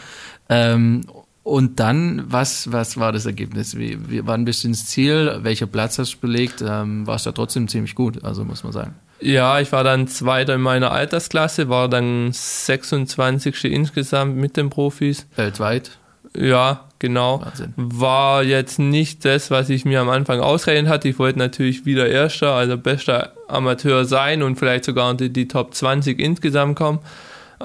[0.50, 1.06] Ähm,
[1.44, 3.78] und dann, was, was war das Ergebnis?
[3.78, 5.40] Wie, wie, wann bist du ins Ziel?
[5.42, 6.62] Welcher Platz hast du belegt?
[6.62, 8.96] Ähm, warst du trotzdem ziemlich gut, also muss man sagen.
[9.22, 13.66] Ja, ich war dann Zweiter in meiner Altersklasse, war dann 26.
[13.66, 15.26] insgesamt mit den Profis.
[15.36, 15.92] Weltweit?
[16.38, 17.42] Ja, genau.
[17.42, 17.74] Wahnsinn.
[17.76, 21.08] War jetzt nicht das, was ich mir am Anfang ausrechnet hatte.
[21.08, 25.74] Ich wollte natürlich wieder Erster, also bester Amateur sein und vielleicht sogar unter die Top
[25.74, 27.00] 20 insgesamt kommen.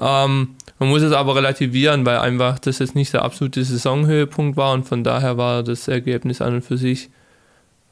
[0.01, 4.73] Ähm, man muss es aber relativieren, weil einfach das jetzt nicht der absolute Saisonhöhepunkt war
[4.73, 7.11] und von daher war das Ergebnis an und für sich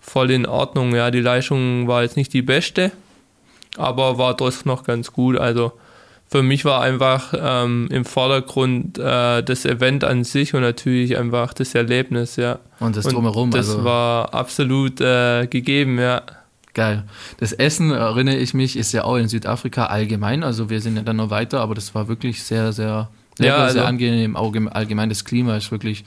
[0.01, 0.95] voll in Ordnung.
[0.95, 2.91] Ja, die Leistung war jetzt nicht die beste,
[3.77, 5.39] aber war trotzdem noch ganz gut.
[5.39, 5.73] Also
[6.33, 11.53] für mich war einfach ähm, im Vordergrund äh, das Event an sich und natürlich einfach
[11.53, 12.59] das Erlebnis, ja.
[12.81, 13.51] Und das drumherum.
[13.51, 16.23] Und das also war absolut äh, gegeben, ja.
[16.73, 17.05] Geil.
[17.37, 20.43] Das Essen, erinnere ich mich, ist ja auch in Südafrika allgemein.
[20.43, 23.57] Also wir sind ja dann noch weiter, aber das war wirklich sehr, sehr lecker, ja,
[23.59, 24.35] also sehr angenehm.
[24.35, 26.07] Allgemein das Klima ist wirklich.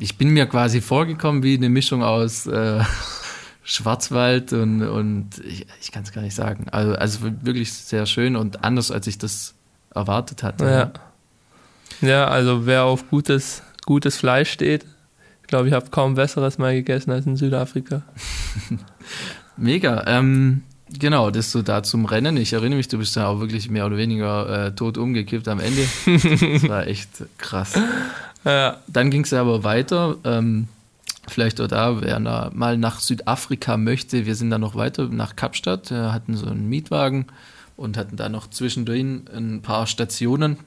[0.00, 2.82] Ich bin mir quasi vorgekommen wie eine Mischung aus äh,
[3.62, 6.66] Schwarzwald und, und ich, ich kann es gar nicht sagen.
[6.72, 9.54] Also, also wirklich sehr schön und anders, als ich das
[9.94, 10.64] erwartet hatte.
[10.64, 14.84] Ja, ja also wer auf gutes, gutes Fleisch steht,
[15.42, 18.02] ich glaube, ich habe kaum besseres mal gegessen als in Südafrika.
[19.56, 20.04] Mega.
[20.06, 20.62] Ähm,
[20.96, 22.36] genau, das so da zum Rennen.
[22.36, 25.58] Ich erinnere mich, du bist da auch wirklich mehr oder weniger äh, tot umgekippt am
[25.58, 25.82] Ende.
[26.06, 27.74] das war echt krass.
[28.44, 28.76] Ja.
[28.86, 30.16] Dann ging es aber weiter.
[30.24, 30.68] Ähm,
[31.30, 35.36] vielleicht auch da, wer da mal nach Südafrika möchte, wir sind da noch weiter nach
[35.36, 37.26] Kapstadt, wir hatten so einen Mietwagen
[37.76, 40.58] und hatten da noch zwischendurch ein paar Stationen.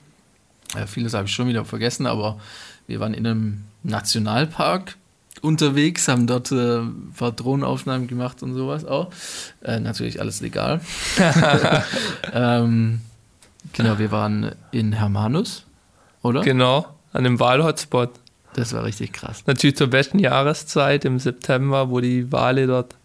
[0.76, 2.39] Ja, vieles habe ich schon wieder vergessen, aber
[2.88, 4.97] wir waren in einem Nationalpark
[5.41, 9.11] unterwegs, haben dort äh, ein paar Drohnenaufnahmen gemacht und sowas auch.
[9.61, 10.82] Äh, natürlich alles legal.
[12.34, 13.01] ähm,
[13.74, 15.66] genau, wir waren in Hermanus,
[16.22, 16.41] oder?
[16.41, 18.09] Genau, an dem Wahlhotspot.
[18.56, 19.43] Das war richtig krass.
[19.47, 22.95] Natürlich zur besten Jahreszeit im September, wo die Wale dort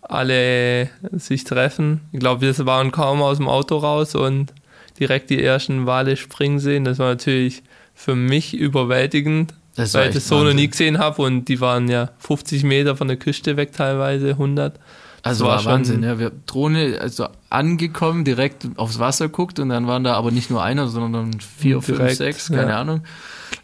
[0.00, 2.02] alle sich treffen.
[2.12, 4.52] Ich glaube, wir waren kaum aus dem Auto raus und
[4.98, 6.84] direkt die ersten Wale springen sehen.
[6.84, 7.62] Das war natürlich
[7.94, 9.54] für mich überwältigend.
[9.76, 10.48] Das weil ich das so Wahnsinn.
[10.48, 14.30] noch nie gesehen habe und die waren ja 50 Meter von der Küste weg teilweise,
[14.30, 14.78] 100.
[15.24, 16.18] Also war, war Wahnsinn, ja.
[16.18, 20.62] Wir Drohne, also angekommen, direkt aufs Wasser guckt und dann waren da aber nicht nur
[20.62, 22.80] einer, sondern vier, direkt, fünf, sechs, keine ja.
[22.80, 23.00] Ahnung.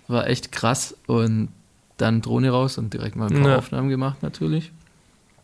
[0.08, 1.48] War echt krass und
[1.98, 3.58] dann Drohne raus und direkt mal ein paar ja.
[3.58, 4.72] Aufnahmen gemacht natürlich.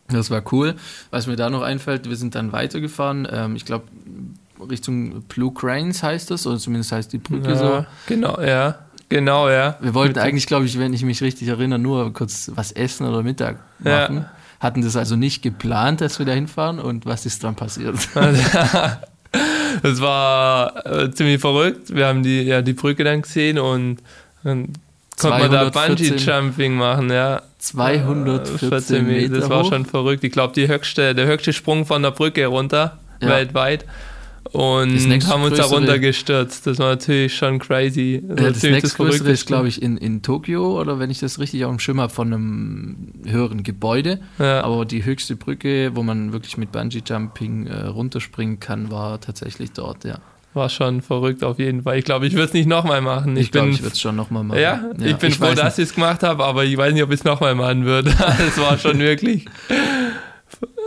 [0.07, 0.75] Das war cool.
[1.11, 3.27] Was mir da noch einfällt, wir sind dann weitergefahren.
[3.31, 3.85] Ähm, ich glaube,
[4.67, 7.85] Richtung Blue Cranes heißt das, oder zumindest heißt die Brücke ja, so.
[8.07, 8.79] Genau, ja.
[9.09, 9.77] Genau, ja.
[9.81, 13.21] Wir wollten eigentlich, glaube ich, wenn ich mich richtig erinnere, nur kurz was essen oder
[13.21, 14.17] Mittag machen.
[14.17, 14.31] Ja.
[14.59, 17.95] Hatten das also nicht geplant, dass wir da hinfahren und was ist dann passiert?
[19.83, 21.93] das war äh, ziemlich verrückt.
[21.93, 23.97] Wir haben die, ja, die Brücke dann gesehen und
[24.43, 24.73] dann
[25.19, 27.41] konnte man da Bungee-Jumping machen, ja.
[27.59, 29.39] 214 Meter.
[29.39, 30.23] Das war schon verrückt.
[30.23, 30.67] Ich glaube, der
[31.27, 33.29] höchste Sprung von der Brücke runter, ja.
[33.29, 33.85] weltweit
[34.51, 36.67] und haben uns da runtergestürzt.
[36.67, 38.23] Das war natürlich schon crazy.
[38.23, 41.65] Das, ja, das nächstgrößere ist, glaube ich, in, in Tokio oder wenn ich das richtig
[41.65, 44.19] auf dem Schirm habe, von einem höheren Gebäude.
[44.39, 44.63] Ja.
[44.63, 50.03] Aber die höchste Brücke, wo man wirklich mit Bungee-Jumping äh, runterspringen kann, war tatsächlich dort,
[50.03, 50.19] ja.
[50.53, 51.99] War schon verrückt auf jeden Fall.
[51.99, 53.37] Ich glaube, ich würde es nicht nochmal machen.
[53.37, 54.59] Ich, ich glaube, ich würde es schon nochmal machen.
[54.59, 57.03] Ja, ja ich bin ich froh, dass ich es gemacht habe, aber ich weiß nicht,
[57.03, 58.09] ob ich es nochmal machen würde.
[58.17, 59.45] das war schon wirklich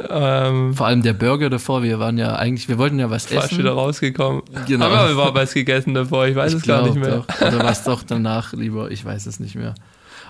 [0.08, 3.40] ähm, Vor allem der Burger davor, wir waren ja eigentlich, wir wollten ja was essen.
[3.40, 4.42] Fast wieder rausgekommen.
[4.66, 4.86] Genau.
[4.86, 7.24] Aber wir waren was gegessen davor, ich weiß ich es gar nicht mehr.
[7.28, 7.40] Doch.
[7.40, 9.74] Oder was doch danach lieber, ich weiß es nicht mehr.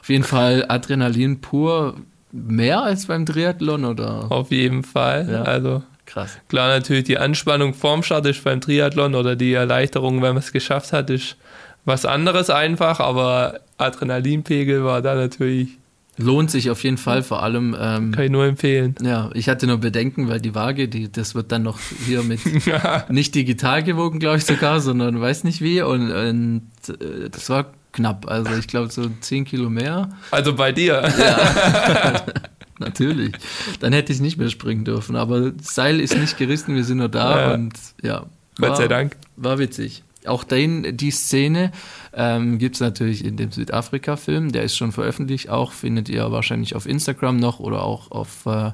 [0.00, 1.94] Auf jeden Fall Adrenalin pur,
[2.32, 4.30] mehr als beim Triathlon, oder?
[4.30, 5.28] Auf jeden Fall.
[5.30, 5.42] Ja.
[5.42, 6.38] Also krass.
[6.48, 10.52] Klar, natürlich die Anspannung vorm Start ist beim Triathlon oder die Erleichterung, wenn man es
[10.52, 11.36] geschafft hat, ist
[11.84, 15.78] was anderes einfach, aber Adrenalinpegel war da natürlich
[16.16, 17.74] Lohnt sich auf jeden Fall, vor allem.
[17.78, 18.94] Ähm, Kann ich nur empfehlen.
[19.02, 22.40] Ja, ich hatte nur Bedenken, weil die Waage, die, das wird dann noch hier mit
[23.08, 25.80] nicht digital gewogen, glaube ich sogar, sondern weiß nicht wie.
[25.82, 28.30] Und, und äh, das war knapp.
[28.30, 30.10] Also ich glaube so 10 Kilo mehr.
[30.30, 31.02] Also bei dir.
[31.18, 32.22] Ja.
[32.80, 33.32] Natürlich.
[33.80, 35.14] Dann hätte ich nicht mehr springen dürfen.
[35.14, 37.54] Aber das Seil ist nicht gerissen, wir sind nur da ja.
[37.54, 38.26] und ja.
[38.58, 39.16] Gott sei Dank.
[39.36, 40.02] War witzig.
[40.26, 41.72] Auch den, die Szene
[42.12, 44.52] ähm, gibt es natürlich in dem Südafrika-Film.
[44.52, 45.48] Der ist schon veröffentlicht.
[45.48, 48.72] Auch findet ihr wahrscheinlich auf Instagram noch oder auch auf äh,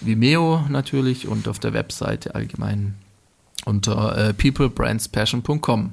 [0.00, 2.94] Vimeo natürlich und auf der Webseite allgemein
[3.64, 5.92] unter äh, peoplebrandspassion.com.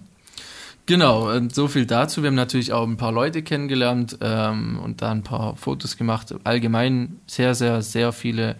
[0.86, 2.24] Genau, und so viel dazu.
[2.24, 6.34] Wir haben natürlich auch ein paar Leute kennengelernt ähm, und da ein paar Fotos gemacht.
[6.46, 8.56] Allgemein sehr, sehr, sehr viele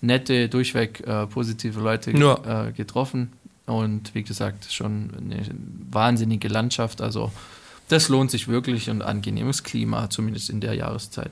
[0.00, 2.66] nette, durchweg äh, positive Leute ja.
[2.66, 3.32] äh, getroffen.
[3.70, 5.46] Und wie gesagt, schon eine
[5.90, 7.00] wahnsinnige Landschaft.
[7.00, 7.30] Also
[7.88, 11.30] das lohnt sich wirklich und angenehmes Klima, zumindest in der Jahreszeit.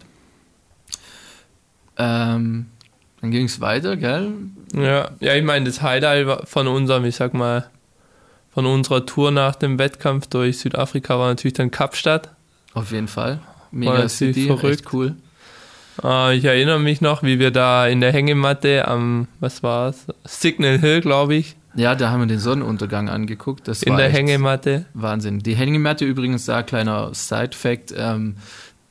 [1.97, 2.67] Ähm,
[3.21, 4.33] dann ging es weiter, gell?
[4.73, 7.69] Ja, ja, ich meine, das Highlight von unserem, ich sag mal,
[8.53, 12.31] von unserer Tour nach dem Wettkampf durch Südafrika war natürlich dann Kapstadt.
[12.75, 13.41] Auf jeden Fall.
[13.73, 14.81] Mega City, verrückt.
[14.81, 15.17] echt cool.
[16.03, 20.07] Uh, ich erinnere mich noch, wie wir da in der Hängematte am, was war's?
[20.25, 23.69] Signal Hill, glaube ich, ja, da haben wir den Sonnenuntergang angeguckt.
[23.69, 24.87] Das In der Hängematte.
[24.95, 25.41] Wahnsinn.
[25.41, 28.37] Die Hängematte übrigens, da kleiner Side-Fact, ähm,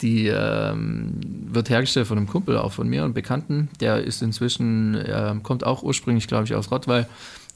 [0.01, 3.69] die ähm, wird hergestellt von einem Kumpel, auch von mir, einem Bekannten.
[3.79, 7.07] Der ist inzwischen, äh, kommt auch ursprünglich, glaube ich, aus Rottweil.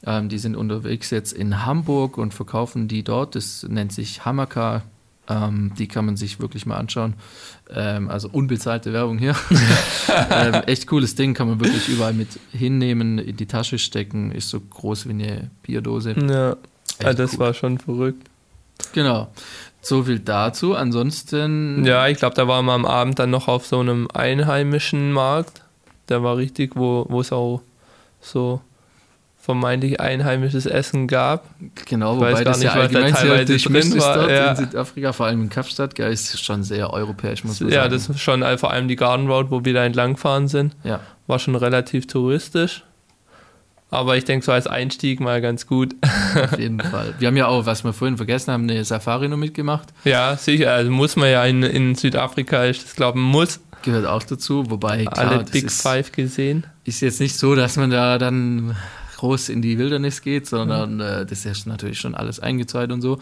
[0.04, 3.36] Ähm, die sind unterwegs jetzt in Hamburg und verkaufen die dort.
[3.36, 4.82] Das nennt sich Hamaka
[5.30, 7.14] ähm, die kann man sich wirklich mal anschauen.
[7.70, 9.36] Ähm, also unbezahlte Werbung hier.
[10.32, 14.50] ähm, echt cooles Ding, kann man wirklich überall mit hinnehmen, in die Tasche stecken, ist
[14.50, 16.16] so groß wie eine Bierdose.
[16.20, 16.56] Ja,
[17.02, 17.40] ja das cool.
[17.40, 18.28] war schon verrückt.
[18.94, 19.32] Genau.
[19.82, 20.76] So viel dazu.
[20.76, 21.86] Ansonsten.
[21.86, 25.62] Ja, ich glaube, da waren wir am Abend dann noch auf so einem einheimischen Markt.
[26.10, 27.62] Der war richtig, wo es auch
[28.20, 28.62] so
[29.42, 31.46] vermeintlich einheimisches Essen gab.
[31.88, 34.52] Genau, wobei das nicht, ja allgemein sehr durchmischt ist dort ja.
[34.52, 37.92] in Südafrika, vor allem in Kapstadt, gell, ist schon sehr europäisch, muss man ja, sagen.
[37.92, 40.76] Ja, das ist schon äh, vor allem die Garden Road, wo wir da entlangfahren sind,
[40.84, 41.00] ja.
[41.26, 42.84] war schon relativ touristisch.
[43.90, 45.96] Aber ich denke, so als Einstieg mal ganz gut.
[46.36, 47.14] Auf jeden Fall.
[47.20, 49.90] Wir haben ja auch, was wir vorhin vergessen haben, eine Safari noch mitgemacht.
[50.06, 50.72] Ja, sicher.
[50.72, 53.60] Also muss man ja in, in Südafrika, ich glaube, muss.
[53.82, 56.66] Gehört auch dazu, wobei klar, alle Big Five gesehen.
[56.86, 58.78] Ist jetzt nicht so, dass man da dann
[59.22, 61.02] groß in die Wildernis geht, sondern mhm.
[61.02, 63.20] äh, das ist natürlich schon alles eingezäunt und so.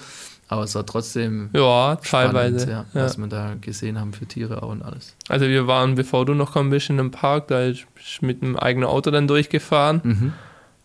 [0.47, 3.06] Aber es war trotzdem ja, teilweise, spannend, ja, ja.
[3.06, 5.16] was wir da gesehen haben für Tiere auch und alles.
[5.28, 7.86] Also wir waren, bevor du noch kommst, in einem Park, da ist
[8.22, 10.02] mit einem eigenen Auto dann durchgefahren.
[10.04, 10.34] Mhm.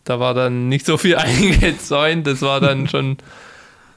[0.03, 3.17] Da war dann nicht so viel eingezäunt, das war dann schon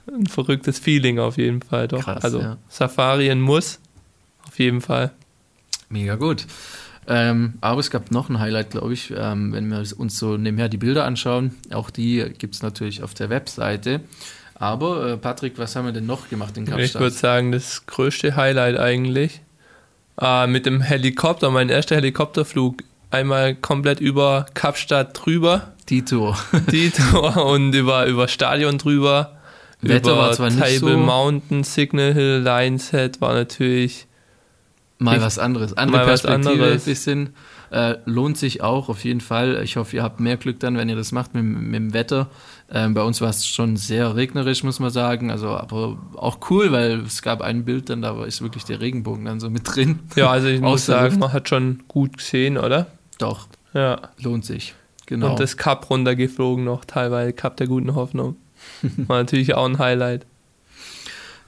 [0.08, 1.88] ein verrücktes Feeling auf jeden Fall.
[1.88, 2.04] Doch.
[2.04, 2.58] Krass, also ja.
[2.70, 3.80] Safari muss,
[4.48, 5.12] auf jeden Fall.
[5.90, 6.46] Mega gut.
[7.08, 10.68] Ähm, aber es gab noch ein Highlight, glaube ich, ähm, wenn wir uns so nebenher
[10.68, 11.56] die Bilder anschauen.
[11.72, 14.02] Auch die gibt es natürlich auf der Webseite.
[14.56, 16.86] Aber äh, Patrick, was haben wir denn noch gemacht in Kapstadt?
[16.86, 19.42] Ich würde sagen, das größte Highlight eigentlich.
[20.20, 25.74] Äh, mit dem Helikopter, mein erster Helikopterflug, einmal komplett über Kapstadt drüber.
[25.90, 26.38] Die Tour.
[26.72, 29.38] Die Tour und über, über Stadion drüber.
[29.82, 30.98] Wetter über war zwar Table nicht so.
[30.98, 34.08] Mountain, Signal Hill, Lionshead war natürlich
[35.00, 35.78] Mal was anderes.
[35.78, 36.86] Andere Mal Perspektive, anderes.
[36.86, 37.30] bisschen.
[37.70, 39.62] Äh, lohnt sich auch auf jeden Fall.
[39.64, 42.30] Ich hoffe, ihr habt mehr Glück dann, wenn ihr das macht mit, mit dem Wetter.
[42.72, 45.30] Ähm, bei uns war es schon sehr regnerisch, muss man sagen.
[45.30, 49.26] Also, aber auch cool, weil es gab ein Bild, dann da ist wirklich der Regenbogen
[49.26, 50.00] dann so mit drin.
[50.16, 52.88] Ja, also ich muss sagen, man hat schon gut gesehen, oder?
[53.20, 53.48] Doch.
[53.74, 54.00] Ja.
[54.20, 54.74] Lohnt sich.
[55.06, 55.32] Genau.
[55.32, 58.36] Und das Cup runtergeflogen noch, teilweise Cup der guten Hoffnung.
[58.82, 60.26] War natürlich auch ein Highlight.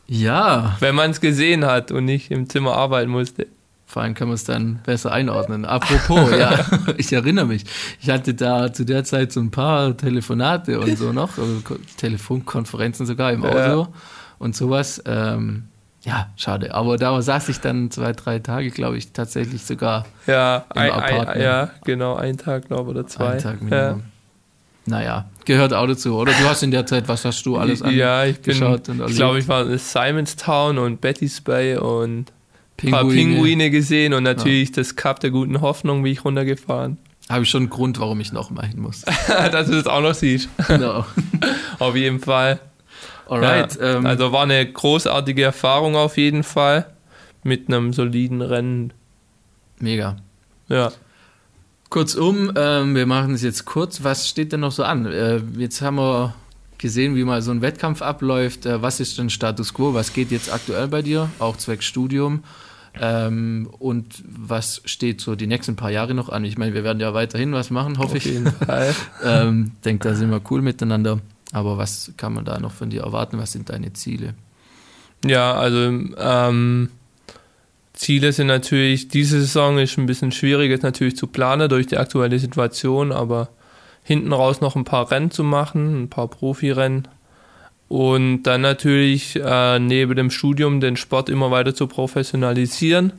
[0.10, 0.76] Ja.
[0.80, 3.48] Wenn man es gesehen hat und nicht im Zimmer arbeiten musste.
[3.86, 5.66] Vor allem kann man es dann besser einordnen.
[5.66, 6.64] Apropos, ja,
[6.98, 7.66] ich erinnere mich.
[8.02, 11.62] Ich hatte da zu der Zeit so ein paar Telefonate und so noch, also
[11.98, 13.88] Telefonkonferenzen sogar im Auto ja.
[14.38, 15.02] und sowas.
[15.06, 15.70] Ähm,
[16.02, 16.74] ja, schade.
[16.74, 20.92] Aber da saß ich dann zwei, drei Tage, glaube ich, tatsächlich sogar ja, im ein,
[20.92, 21.42] Apartment.
[21.42, 23.32] ja, genau, ein Tag, glaube ich, oder zwei.
[23.34, 24.00] Ein Tag Minimum.
[24.00, 24.00] Ja.
[24.90, 26.32] Naja, gehört auch dazu, oder?
[26.32, 28.00] Du hast in der Zeit, was hast du alles angeschaut?
[28.00, 32.32] Ja, ich bin, ich glaube, ich war in Simonstown und Betty's Bay und
[32.84, 34.76] ein paar Pinguine gesehen und natürlich ja.
[34.78, 36.98] das Cup der guten Hoffnung, wie ich runtergefahren.
[37.30, 39.02] Habe ich schon einen Grund, warum ich noch mal hin muss.
[39.28, 40.50] Dass du das auch noch siehst.
[40.68, 41.06] Genau.
[41.80, 42.60] auf jeden Fall.
[43.28, 43.76] Alright.
[43.80, 46.88] Ja, ähm, also war eine großartige Erfahrung auf jeden Fall.
[47.44, 48.92] Mit einem soliden Rennen.
[49.80, 50.18] Mega.
[50.68, 50.92] Ja.
[51.90, 54.04] Kurzum, ähm, wir machen es jetzt kurz.
[54.04, 55.08] Was steht denn noch so an?
[55.08, 56.36] Äh, jetzt haben wir
[56.78, 58.68] gesehen, wie mal so ein Wettkampf abläuft.
[58.68, 59.94] Äh, was ist denn Status quo?
[59.96, 61.30] Was geht jetzt aktuell bei dir?
[61.40, 62.44] Auch zwecks Studium.
[63.00, 66.46] Ähm, und was steht so die nächsten paar Jahre noch an?
[66.46, 68.26] Ich meine, wir werden ja weiterhin was machen, hoffe Auf ich.
[68.26, 68.96] Auf jeden Fall.
[69.24, 71.20] ähm, denke, da sind wir cool miteinander.
[71.52, 73.40] Aber was kann man da noch von dir erwarten?
[73.40, 74.36] Was sind deine Ziele?
[75.26, 76.90] Ja, also ähm,
[78.00, 81.98] Ziele sind natürlich, diese Saison ist ein bisschen schwierig jetzt natürlich zu planen durch die
[81.98, 83.50] aktuelle Situation, aber
[84.04, 87.10] hinten raus noch ein paar Rennen zu machen, ein paar Profirennen
[87.90, 93.12] und dann natürlich äh, neben dem Studium den Sport immer weiter zu professionalisieren.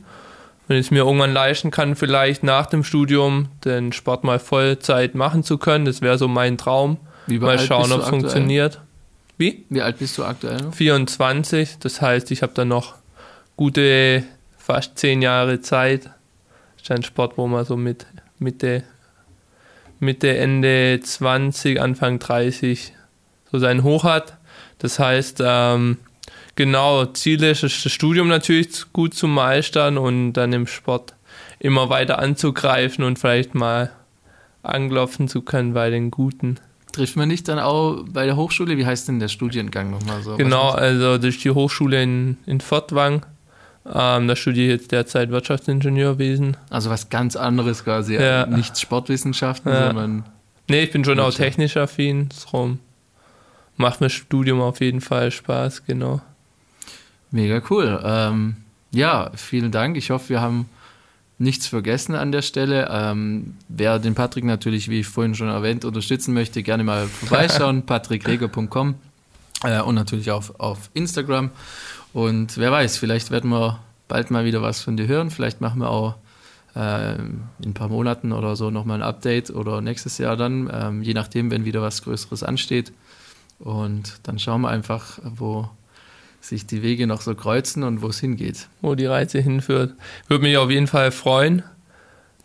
[0.67, 5.13] Wenn ich es mir irgendwann leisten kann, vielleicht nach dem Studium den Sport mal Vollzeit
[5.13, 6.97] machen zu können, das wäre so mein Traum.
[7.27, 8.81] mal schauen, ob es funktioniert.
[9.37, 9.63] Wie?
[9.69, 10.71] Wie alt bist du aktuell?
[10.71, 12.95] 24, das heißt, ich habe dann noch
[13.55, 14.23] gute
[14.71, 16.05] fast zehn Jahre Zeit.
[16.05, 18.05] Das ist ein Sport, wo man so mit
[18.39, 18.83] Mitte,
[19.99, 22.93] Mitte Ende 20, Anfang 30
[23.51, 24.37] so seinen Hoch hat.
[24.77, 25.97] Das heißt, ähm,
[26.55, 31.15] genau, Ziel ist das Studium natürlich gut zu meistern und dann im Sport
[31.59, 33.91] immer weiter anzugreifen und vielleicht mal
[34.63, 36.61] anklopfen zu können bei den Guten.
[36.93, 38.77] Trifft man nicht dann auch bei der Hochschule?
[38.77, 40.37] Wie heißt denn der Studiengang nochmal so?
[40.37, 43.25] Genau, also ist die Hochschule in, in Fortwang.
[43.85, 46.57] Ähm, da studiere ich jetzt derzeit Wirtschaftsingenieurwesen.
[46.69, 48.15] Also was ganz anderes quasi.
[48.15, 48.45] Ja.
[48.45, 49.87] Nicht Sportwissenschaften, ja.
[49.87, 50.25] sondern.
[50.69, 52.29] Nee, ich bin schon auch technisch affin.
[52.45, 52.79] Darum
[53.77, 56.21] macht mir Studium auf jeden Fall Spaß, genau.
[57.31, 57.99] Mega cool.
[58.03, 58.57] Ähm,
[58.91, 59.97] ja, vielen Dank.
[59.97, 60.69] Ich hoffe, wir haben
[61.39, 62.87] nichts vergessen an der Stelle.
[62.91, 67.85] Ähm, wer den Patrick natürlich, wie ich vorhin schon erwähnt, unterstützen möchte, gerne mal vorbeischauen.
[67.85, 68.95] patrickreger.com
[69.63, 71.49] äh, und natürlich auf, auf Instagram.
[72.13, 75.31] Und wer weiß, vielleicht werden wir bald mal wieder was von dir hören.
[75.31, 76.15] Vielleicht machen wir auch
[76.75, 81.01] äh, in ein paar Monaten oder so nochmal ein Update oder nächstes Jahr dann, ähm,
[81.01, 82.91] je nachdem, wenn wieder was Größeres ansteht.
[83.59, 85.69] Und dann schauen wir einfach, wo
[86.41, 88.67] sich die Wege noch so kreuzen und wo es hingeht.
[88.81, 89.93] Wo die Reise hinführt.
[90.27, 91.63] Würde mich auf jeden Fall freuen.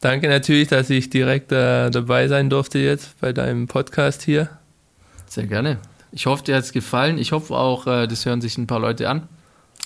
[0.01, 4.51] Danke natürlich, dass ich direkt äh, dabei sein durfte jetzt bei deinem Podcast hier.
[5.27, 5.79] Sehr gerne.
[6.13, 7.19] Ich hoffe, dir hat es gefallen.
[7.19, 9.29] Ich hoffe auch, äh, das hören sich ein paar Leute an.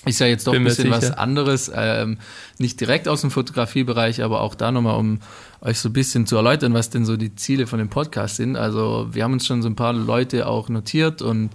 [0.07, 2.19] Ist ja jetzt doch Bin ein bisschen was anderes, ähm,
[2.59, 5.19] nicht direkt aus dem Fotografiebereich, aber auch da nochmal, um
[5.61, 8.57] euch so ein bisschen zu erläutern, was denn so die Ziele von dem Podcast sind.
[8.57, 11.51] Also wir haben uns schon so ein paar Leute auch notiert und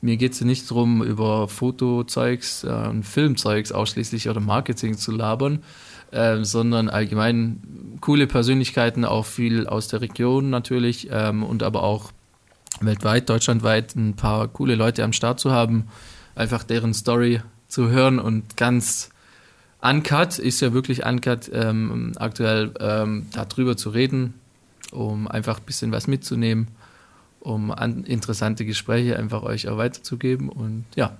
[0.00, 5.12] mir geht es ja nicht darum, über Fotozeugs äh, und Filmzeugs ausschließlich oder Marketing zu
[5.12, 5.62] labern,
[6.10, 12.10] äh, sondern allgemein coole Persönlichkeiten, auch viel aus der Region natürlich ähm, und aber auch
[12.80, 15.86] weltweit, deutschlandweit ein paar coole Leute am Start zu haben,
[16.34, 17.40] einfach deren Story
[17.74, 19.10] zu hören und ganz
[19.82, 24.34] uncut, ist ja wirklich uncut, ähm, aktuell ähm, darüber zu reden,
[24.92, 26.68] um einfach ein bisschen was mitzunehmen,
[27.40, 30.48] um an, interessante Gespräche einfach euch auch weiterzugeben.
[30.48, 31.16] Und ja,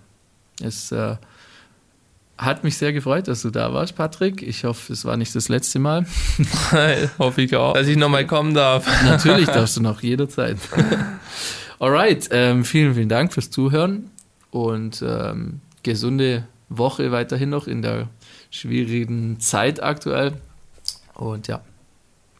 [0.62, 1.16] es äh,
[2.38, 4.40] hat mich sehr gefreut, dass du da warst, Patrick.
[4.40, 6.06] Ich hoffe, es war nicht das letzte Mal.
[7.18, 8.86] hoffe ich auch, dass ich nochmal kommen darf.
[9.04, 10.58] Natürlich darfst du noch jederzeit.
[11.80, 14.10] Alright, ähm, vielen, vielen Dank fürs Zuhören
[14.52, 18.08] und ähm, gesunde Woche weiterhin noch in der
[18.50, 20.32] schwierigen Zeit aktuell.
[21.14, 21.60] Und ja,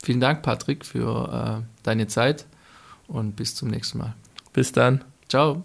[0.03, 2.47] vielen Dank, Patrick, für äh, deine Zeit
[3.07, 4.15] und bis zum nächsten Mal.
[4.53, 5.05] Bis dann.
[5.29, 5.65] Ciao.